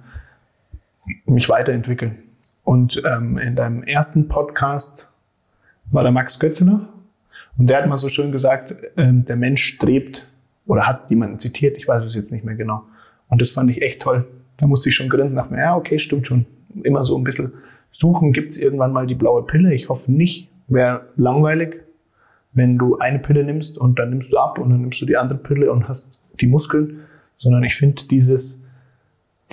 [1.25, 2.17] mich weiterentwickeln.
[2.63, 5.11] Und ähm, in deinem ersten Podcast
[5.91, 6.87] war der Max Götzeler
[7.57, 10.27] und der hat mal so schön gesagt, ähm, der Mensch strebt
[10.65, 12.83] oder hat jemanden zitiert, ich weiß es jetzt nicht mehr genau.
[13.27, 14.27] Und das fand ich echt toll.
[14.57, 16.45] Da musste ich schon grinsen, dachte mir, ja, okay, stimmt schon.
[16.83, 17.53] Immer so ein bisschen
[17.89, 19.73] suchen, gibt es irgendwann mal die blaue Pille?
[19.73, 21.81] Ich hoffe nicht, wäre langweilig
[22.59, 25.17] wenn du eine Pille nimmst und dann nimmst du ab und dann nimmst du die
[25.17, 26.99] andere Pille und hast die Muskeln,
[27.37, 28.61] sondern ich finde dieses,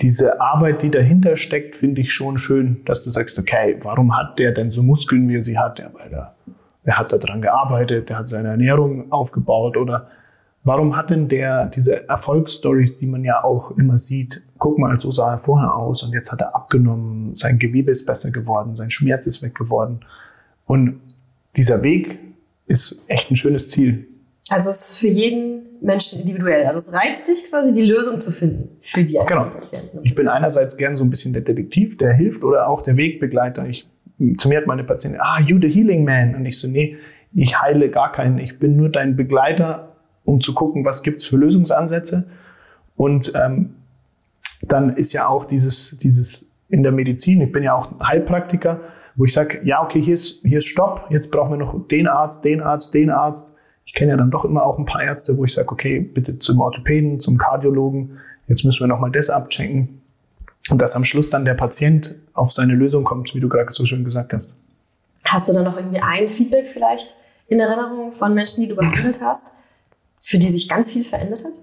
[0.01, 4.37] diese Arbeit, die dahinter steckt, finde ich schon schön, dass du sagst, okay, warum hat
[4.37, 5.79] der denn so Muskeln, wie er sie hat?
[5.79, 6.35] Ja, weil er,
[6.83, 10.09] er hat daran gearbeitet, der hat seine Ernährung aufgebaut oder
[10.63, 15.11] warum hat denn der diese Erfolgsstories, die man ja auch immer sieht, guck mal, so
[15.11, 18.91] sah er vorher aus und jetzt hat er abgenommen, sein Gewebe ist besser geworden, sein
[18.91, 20.01] Schmerz ist weg geworden.
[20.65, 20.99] Und
[21.55, 22.19] dieser Weg,
[22.67, 24.07] ist echt ein schönes Ziel.
[24.49, 26.65] Also es ist für jeden Menschen individuell.
[26.65, 29.45] Also es reizt dich quasi, die Lösung zu finden für die genau.
[29.45, 29.99] Patienten.
[30.03, 33.67] Ich bin einerseits gern so ein bisschen der Detektiv, der hilft oder auch der Wegbegleiter.
[33.67, 33.89] Ich,
[34.37, 36.35] zu mir hat meine Patientin, ah, you the healing man.
[36.35, 36.97] Und ich so, nee,
[37.33, 38.39] ich heile gar keinen.
[38.39, 42.27] Ich bin nur dein Begleiter, um zu gucken, was gibt's für Lösungsansätze.
[42.95, 43.75] Und ähm,
[44.61, 48.81] dann ist ja auch dieses, dieses in der Medizin, ich bin ja auch Heilpraktiker,
[49.17, 52.07] wo ich sage, ja, okay, hier ist, hier ist Stopp, jetzt brauchen wir noch den
[52.07, 53.53] Arzt, den Arzt, den Arzt.
[53.85, 56.37] Ich kenne ja dann doch immer auch ein paar Ärzte, wo ich sage, okay, bitte
[56.37, 60.01] zum Orthopäden, zum Kardiologen, jetzt müssen wir nochmal das abchecken.
[60.69, 63.85] Und dass am Schluss dann der Patient auf seine Lösung kommt, wie du gerade so
[63.85, 64.53] schön gesagt hast.
[65.23, 67.15] Hast du da noch irgendwie ein Feedback vielleicht
[67.47, 69.55] in Erinnerung von Menschen, die du behandelt hast,
[70.19, 71.53] für die sich ganz viel verändert hat?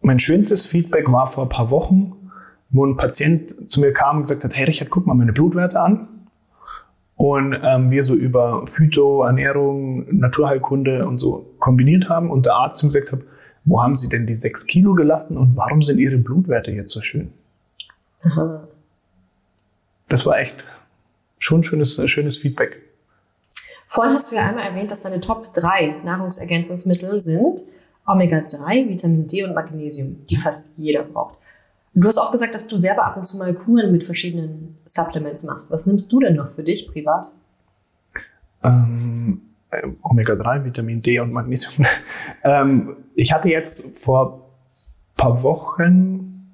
[0.00, 2.27] Mein schönstes Feedback war vor ein paar Wochen,
[2.70, 5.80] wo ein Patient zu mir kam und gesagt hat, hey Richard, guck mal meine Blutwerte
[5.80, 6.08] an.
[7.16, 12.82] Und ähm, wir so über Phyto, Ernährung, Naturheilkunde und so kombiniert haben und der Arzt
[12.84, 13.20] mir gesagt hat,
[13.64, 17.00] wo haben Sie denn die sechs Kilo gelassen und warum sind Ihre Blutwerte jetzt so
[17.00, 17.32] schön?
[18.22, 18.68] Aha.
[20.08, 20.64] Das war echt
[21.38, 22.80] schon schönes, schönes Feedback.
[23.88, 27.62] Vorhin hast du ja einmal erwähnt, dass deine Top 3 Nahrungsergänzungsmittel sind
[28.06, 31.38] Omega-3, Vitamin D und Magnesium, die fast jeder braucht.
[32.00, 35.42] Du hast auch gesagt, dass du selber ab und zu mal Kuren mit verschiedenen Supplements
[35.42, 35.72] machst.
[35.72, 37.32] Was nimmst du denn noch für dich privat?
[38.62, 39.40] Ähm,
[39.70, 41.88] äh, Omega-3, Vitamin D und Magnesium.
[42.44, 44.48] ähm, ich hatte jetzt vor
[45.16, 46.52] paar Wochen,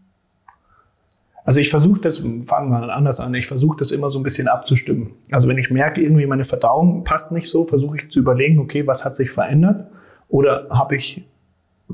[1.45, 4.49] also ich versuche das, fangen wir anders an, ich versuche das immer so ein bisschen
[4.49, 5.13] abzustimmen.
[5.31, 8.87] Also wenn ich merke, irgendwie meine Verdauung passt nicht so, versuche ich zu überlegen, okay,
[8.87, 9.91] was hat sich verändert?
[10.29, 11.29] Oder habe ich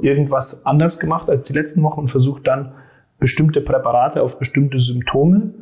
[0.01, 2.75] irgendwas anders gemacht als die letzten Wochen und versuche dann
[3.21, 5.53] bestimmte Präparate auf bestimmte Symptome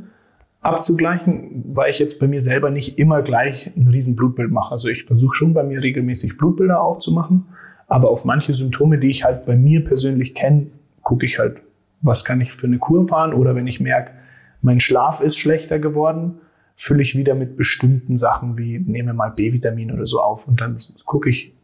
[0.60, 4.72] abzugleichen, weil ich jetzt bei mir selber nicht immer gleich ein riesen Blutbild mache.
[4.72, 7.46] Also ich versuche schon bei mir regelmäßig Blutbilder auch zu machen,
[7.86, 10.68] aber auf manche Symptome, die ich halt bei mir persönlich kenne,
[11.02, 11.62] gucke ich halt,
[12.00, 14.12] was kann ich für eine Kur fahren oder wenn ich merke,
[14.60, 16.40] Mein Schlaf ist schlechter geworden.
[16.74, 20.76] Fülle ich wieder mit bestimmten Sachen wie nehme mal B-Vitamin oder so auf und dann
[21.04, 21.54] gucke ich,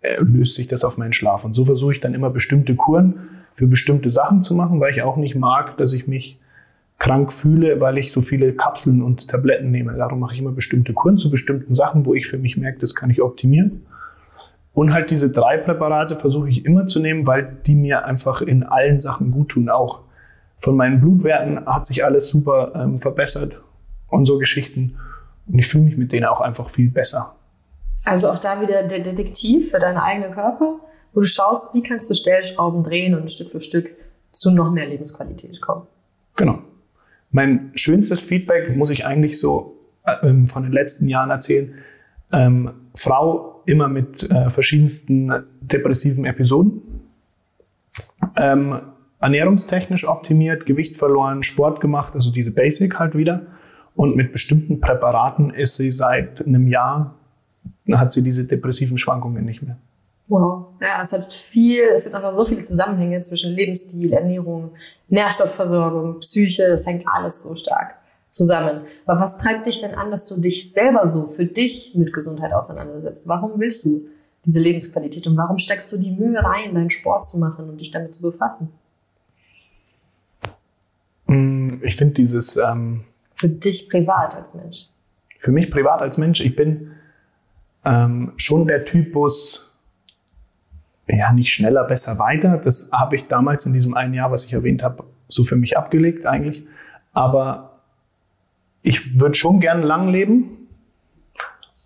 [0.00, 1.44] äh, löst sich das auf meinen Schlaf.
[1.44, 3.28] Und so versuche ich dann immer bestimmte Kuren
[3.58, 6.38] für bestimmte Sachen zu machen, weil ich auch nicht mag, dass ich mich
[6.98, 9.94] krank fühle, weil ich so viele Kapseln und Tabletten nehme.
[9.94, 12.94] Darum mache ich immer bestimmte Kuren zu bestimmten Sachen, wo ich für mich merke, das
[12.94, 13.86] kann ich optimieren.
[14.74, 18.62] Und halt diese drei Präparate versuche ich immer zu nehmen, weil die mir einfach in
[18.62, 19.68] allen Sachen gut tun.
[19.68, 20.02] Auch
[20.56, 23.60] von meinen Blutwerten hat sich alles super ähm, verbessert
[24.08, 24.96] und so Geschichten.
[25.48, 27.34] Und ich fühle mich mit denen auch einfach viel besser.
[28.04, 30.76] Also auch da wieder der Detektiv für deinen eigenen Körper,
[31.12, 33.94] wo du schaust, wie kannst du Stellschrauben drehen und Stück für Stück
[34.30, 35.86] zu noch mehr Lebensqualität kommen.
[36.36, 36.58] Genau.
[37.30, 41.74] Mein schönstes Feedback muss ich eigentlich so äh, von den letzten Jahren erzählen.
[42.32, 46.82] Ähm, Frau immer mit äh, verschiedensten depressiven Episoden.
[48.36, 48.80] Ähm,
[49.20, 53.46] ernährungstechnisch optimiert, Gewicht verloren, Sport gemacht, also diese Basic halt wieder.
[53.94, 57.16] Und mit bestimmten Präparaten ist sie seit einem Jahr,
[57.92, 59.76] hat sie diese depressiven Schwankungen nicht mehr.
[60.28, 60.74] Wow.
[60.80, 64.72] Ja, es hat viel, es gibt einfach so viele Zusammenhänge zwischen Lebensstil, Ernährung,
[65.08, 67.94] Nährstoffversorgung, Psyche, das hängt alles so stark
[68.28, 68.82] zusammen.
[69.06, 72.52] Aber was treibt dich denn an, dass du dich selber so für dich mit Gesundheit
[72.52, 73.26] auseinandersetzt?
[73.26, 74.06] Warum willst du
[74.44, 77.90] diese Lebensqualität und warum steckst du die Mühe rein, deinen Sport zu machen und dich
[77.90, 78.70] damit zu befassen?
[81.26, 82.56] Mm, ich finde dieses.
[82.56, 83.04] Ähm,
[83.34, 84.86] für dich privat als Mensch.
[85.38, 86.92] Für mich privat als Mensch, ich bin
[87.84, 89.67] ähm, schon der Typus,
[91.08, 92.58] ja, nicht schneller, besser, weiter.
[92.58, 95.76] Das habe ich damals in diesem einen Jahr, was ich erwähnt habe, so für mich
[95.76, 96.66] abgelegt eigentlich.
[97.12, 97.80] Aber
[98.82, 100.68] ich würde schon gern lang leben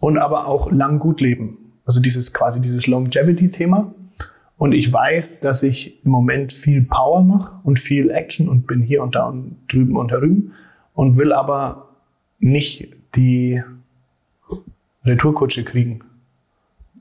[0.01, 1.59] und aber auch lang gut leben.
[1.85, 3.95] Also dieses quasi dieses Longevity-Thema.
[4.59, 8.81] Und ich weiß, dass ich im Moment viel Power mache und viel Action und bin
[8.81, 10.53] hier und da und drüben und herüben
[10.95, 11.89] und will aber
[12.39, 13.63] nicht die
[15.05, 16.05] Retourkutsche kriegen.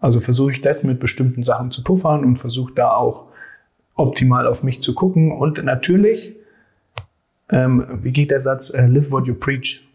[0.02, 3.28] Also versuche ich das mit bestimmten Sachen zu puffern und versuche da auch
[3.95, 5.32] optimal auf mich zu gucken.
[5.32, 6.36] Und natürlich,
[7.49, 9.88] ähm, wie geht der Satz, äh, live what you preach.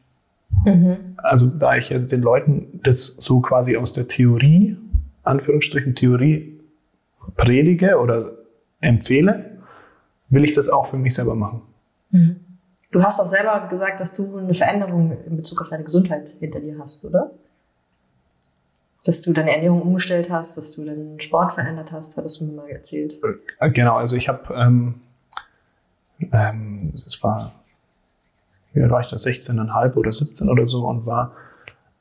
[0.65, 1.17] Mhm.
[1.17, 4.77] Also da ich ja den Leuten das so quasi aus der Theorie,
[5.25, 6.61] Anführungsstrichen Theorie,
[7.37, 8.31] predige oder
[8.81, 9.59] empfehle,
[10.29, 11.63] will ich das auch für mich selber machen.
[12.11, 12.37] Mhm.
[12.93, 16.61] Du hast auch selber gesagt, dass du eine Veränderung in Bezug auf deine Gesundheit hinter
[16.61, 17.33] dir hast, oder?
[19.07, 22.53] Dass du deine Ernährung umgestellt hast, dass du deinen Sport verändert hast, hattest du mir
[22.53, 23.21] mal erzählt.
[23.61, 24.95] Äh, genau, also ich habe, ähm,
[26.33, 27.53] ähm, es war,
[28.73, 31.33] wie war ich da, 16,5 oder 17 oder so und war,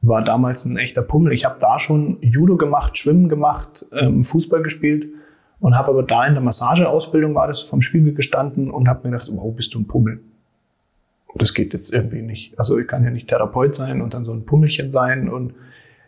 [0.02, 1.32] war damals ein echter Pummel.
[1.32, 5.08] Ich habe da schon Judo gemacht, Schwimmen gemacht, ähm, Fußball gespielt
[5.60, 9.16] und habe aber da in der Massageausbildung war das vom Spiegel gestanden und habe mir
[9.16, 10.22] gedacht, oh, bist du ein Pummel.
[11.36, 12.58] Das geht jetzt irgendwie nicht.
[12.58, 15.54] Also ich kann ja nicht Therapeut sein und dann so ein Pummelchen sein und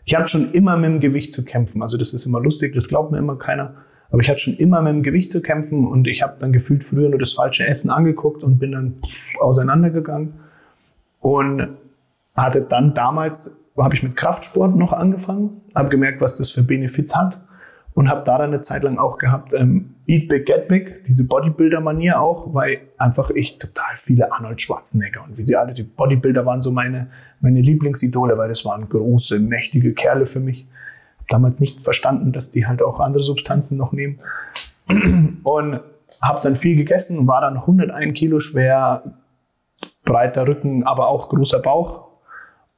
[0.08, 1.84] ich hatte schon immer mit dem Gewicht zu kämpfen.
[1.84, 3.74] Also das ist immer lustig, das glaubt mir immer keiner.
[4.10, 6.86] Aber ich hatte schon immer mit dem Gewicht zu kämpfen und ich habe dann gefühlt
[6.86, 8.96] früher nur das falsche Essen angeguckt und bin dann
[9.42, 10.36] auseinandergegangen.
[11.20, 11.68] Und
[12.34, 17.14] hatte dann damals, habe ich mit Kraftsport noch angefangen, habe gemerkt, was das für Benefits
[17.14, 17.42] hat
[17.98, 21.28] und habe da dann eine Zeit lang auch gehabt, ähm, Eat Big, Get Big, diese
[21.28, 26.46] Bodybuilder-Manier auch, weil einfach ich total viele Arnold Schwarzenegger und wie sie alle, die Bodybuilder
[26.46, 27.08] waren so meine,
[27.40, 30.68] meine Lieblingsidole, weil das waren große, mächtige Kerle für mich.
[31.28, 34.20] Damals nicht verstanden, dass die halt auch andere Substanzen noch nehmen.
[35.42, 35.80] Und
[36.22, 39.16] habe dann viel gegessen, war dann 101 Kilo schwer,
[40.06, 42.07] breiter Rücken, aber auch großer Bauch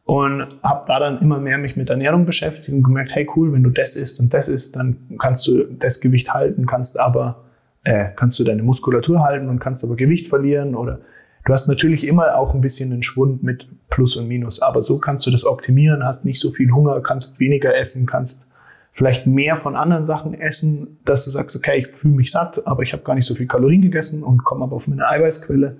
[0.09, 3.61] und habe da dann immer mehr mich mit Ernährung beschäftigt und gemerkt, hey cool, wenn
[3.61, 7.43] du das isst und das isst, dann kannst du das Gewicht halten, kannst aber
[7.83, 11.01] äh, kannst du deine Muskulatur halten und kannst aber Gewicht verlieren oder
[11.45, 14.97] du hast natürlich immer auch ein bisschen einen Schwund mit Plus und Minus, aber so
[14.97, 18.47] kannst du das optimieren, hast nicht so viel Hunger, kannst weniger essen, kannst
[18.91, 22.81] vielleicht mehr von anderen Sachen essen, dass du sagst, okay, ich fühle mich satt, aber
[22.81, 25.77] ich habe gar nicht so viel Kalorien gegessen und komme aber auf meine Eiweißquelle.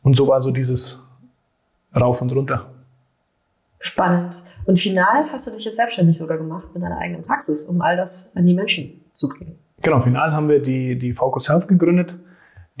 [0.00, 1.04] Und so war so dieses
[1.94, 2.72] rauf und runter.
[3.82, 4.42] Spannend.
[4.64, 7.96] Und final hast du dich jetzt selbstständig sogar gemacht mit deiner eigenen Praxis, um all
[7.96, 9.58] das an die Menschen zu bringen.
[9.82, 12.14] Genau, final haben wir die, die Focus Health gegründet,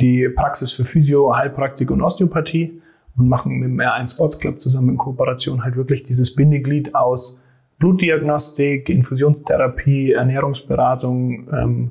[0.00, 2.80] die Praxis für Physio, Heilpraktik und Osteopathie
[3.16, 7.40] und machen mit dem R1 Sports Club zusammen in Kooperation halt wirklich dieses Bindeglied aus
[7.78, 11.90] Blutdiagnostik, Infusionstherapie, Ernährungsberatung, ähm,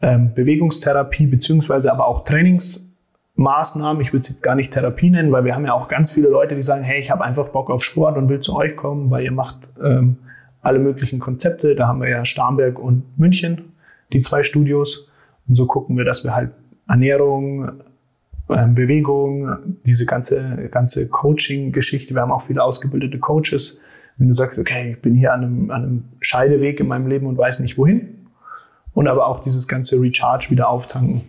[0.00, 2.85] ähm, Bewegungstherapie, beziehungsweise aber auch Trainings-
[3.36, 6.12] Maßnahmen, ich würde es jetzt gar nicht Therapie nennen, weil wir haben ja auch ganz
[6.12, 8.76] viele Leute, die sagen, hey, ich habe einfach Bock auf Sport und will zu euch
[8.76, 10.16] kommen, weil ihr macht ähm,
[10.62, 11.74] alle möglichen Konzepte.
[11.74, 13.72] Da haben wir ja Starnberg und München,
[14.12, 15.08] die zwei Studios.
[15.46, 16.52] Und so gucken wir, dass wir halt
[16.88, 17.82] Ernährung,
[18.48, 22.14] ähm, Bewegung, diese ganze, ganze Coaching-Geschichte.
[22.14, 23.78] Wir haben auch viele ausgebildete Coaches.
[24.16, 27.26] Wenn du sagst, okay, ich bin hier an einem, an einem Scheideweg in meinem Leben
[27.26, 28.28] und weiß nicht wohin.
[28.94, 31.22] Und aber auch dieses ganze Recharge wieder auftanken.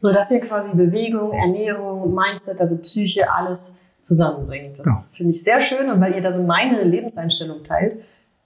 [0.00, 4.78] So dass ihr quasi Bewegung, Ernährung, Mindset, also Psyche, alles zusammenbringt.
[4.78, 5.16] Das ja.
[5.16, 5.90] finde ich sehr schön.
[5.90, 8.02] Und weil ihr da so meine Lebenseinstellung teilt,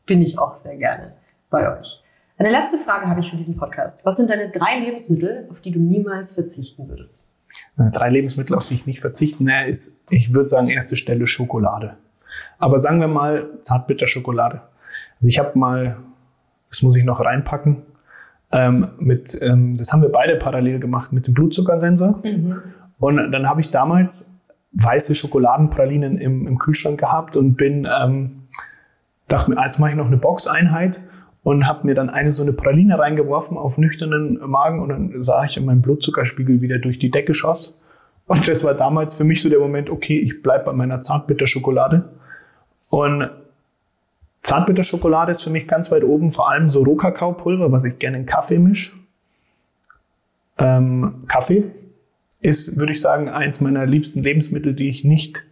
[0.07, 1.15] bin ich auch sehr gerne
[1.51, 2.03] bei euch.
[2.37, 4.05] Eine letzte Frage habe ich für diesen Podcast.
[4.05, 7.21] Was sind deine drei Lebensmittel, auf die du niemals verzichten würdest?
[7.77, 11.97] Drei Lebensmittel, auf die ich nicht verzichten werde, ist, ich würde sagen, erste Stelle Schokolade.
[12.59, 14.63] Aber sagen wir mal Zartbitterschokolade.
[15.17, 15.97] Also ich habe mal,
[16.69, 17.83] das muss ich noch reinpacken,
[18.53, 22.21] ähm, mit, ähm, das haben wir beide parallel gemacht mit dem Blutzuckersensor.
[22.23, 22.63] Mhm.
[22.99, 24.35] Und dann habe ich damals
[24.73, 28.43] weiße Schokoladenpralinen im, im Kühlschrank gehabt und bin, ähm,
[29.29, 31.01] dachte mir, jetzt mache ich noch eine Boxeinheit
[31.43, 35.45] und habe mir dann eine so eine Praline reingeworfen auf nüchternen Magen und dann sah
[35.45, 37.79] ich, mein Blutzuckerspiegel wieder durch die Decke schoss.
[38.27, 42.09] Und das war damals für mich so der Moment, okay, ich bleibe bei meiner Zartbitterschokolade.
[42.89, 43.29] Und
[44.45, 48.27] Zartbitterschokolade ist für mich ganz weit oben, vor allem so Rohkakaopulver, was ich gerne in
[48.27, 48.93] Kaffee mische.
[50.59, 51.65] Ähm, Kaffee
[52.41, 55.43] ist, würde ich sagen, eins meiner liebsten Lebensmittel, die ich nicht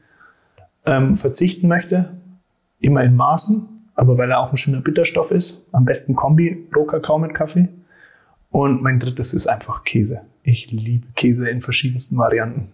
[0.84, 2.20] ähm, verzichten möchte.
[2.80, 5.66] Immer in Maßen, aber weil er auch ein schöner Bitterstoff ist.
[5.72, 7.68] Am besten Kombi, Rohkakao mit Kaffee.
[8.51, 10.20] Und mein drittes ist einfach Käse.
[10.43, 12.70] Ich liebe Käse in verschiedensten Varianten.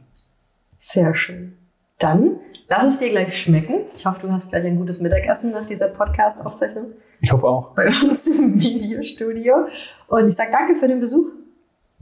[0.79, 1.53] Sehr schön.
[1.99, 2.39] Dann
[2.69, 3.81] lass es dir gleich schmecken.
[3.95, 6.93] Ich hoffe, du hast gleich ein gutes Mittagessen nach dieser Podcast-Aufzeichnung.
[7.21, 7.75] Ich hoffe auch.
[7.75, 9.67] Bei uns im Videostudio.
[10.07, 11.27] Und ich sage danke für den Besuch.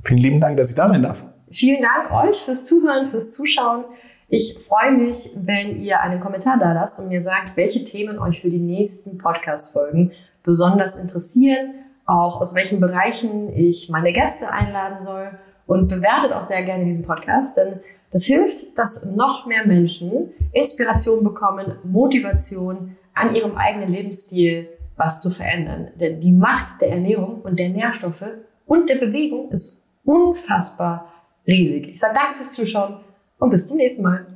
[0.02, 1.22] Vielen lieben Dank, dass ich da sein darf.
[1.50, 3.84] Vielen Dank euch fürs Zuhören, fürs Zuschauen.
[4.28, 8.40] Ich freue mich, wenn ihr einen Kommentar da lasst und mir sagt, welche Themen euch
[8.40, 10.12] für die nächsten Podcast-Folgen
[10.42, 15.30] besonders interessieren, auch aus welchen Bereichen ich meine Gäste einladen soll
[15.66, 17.80] und bewertet auch sehr gerne diesen Podcast, denn
[18.16, 25.30] das hilft, dass noch mehr Menschen Inspiration bekommen, Motivation an ihrem eigenen Lebensstil was zu
[25.30, 25.88] verändern.
[25.96, 28.24] Denn die Macht der Ernährung und der Nährstoffe
[28.64, 31.12] und der Bewegung ist unfassbar
[31.46, 31.88] riesig.
[31.88, 33.00] Ich sage danke fürs Zuschauen
[33.38, 34.26] und bis zum nächsten Mal.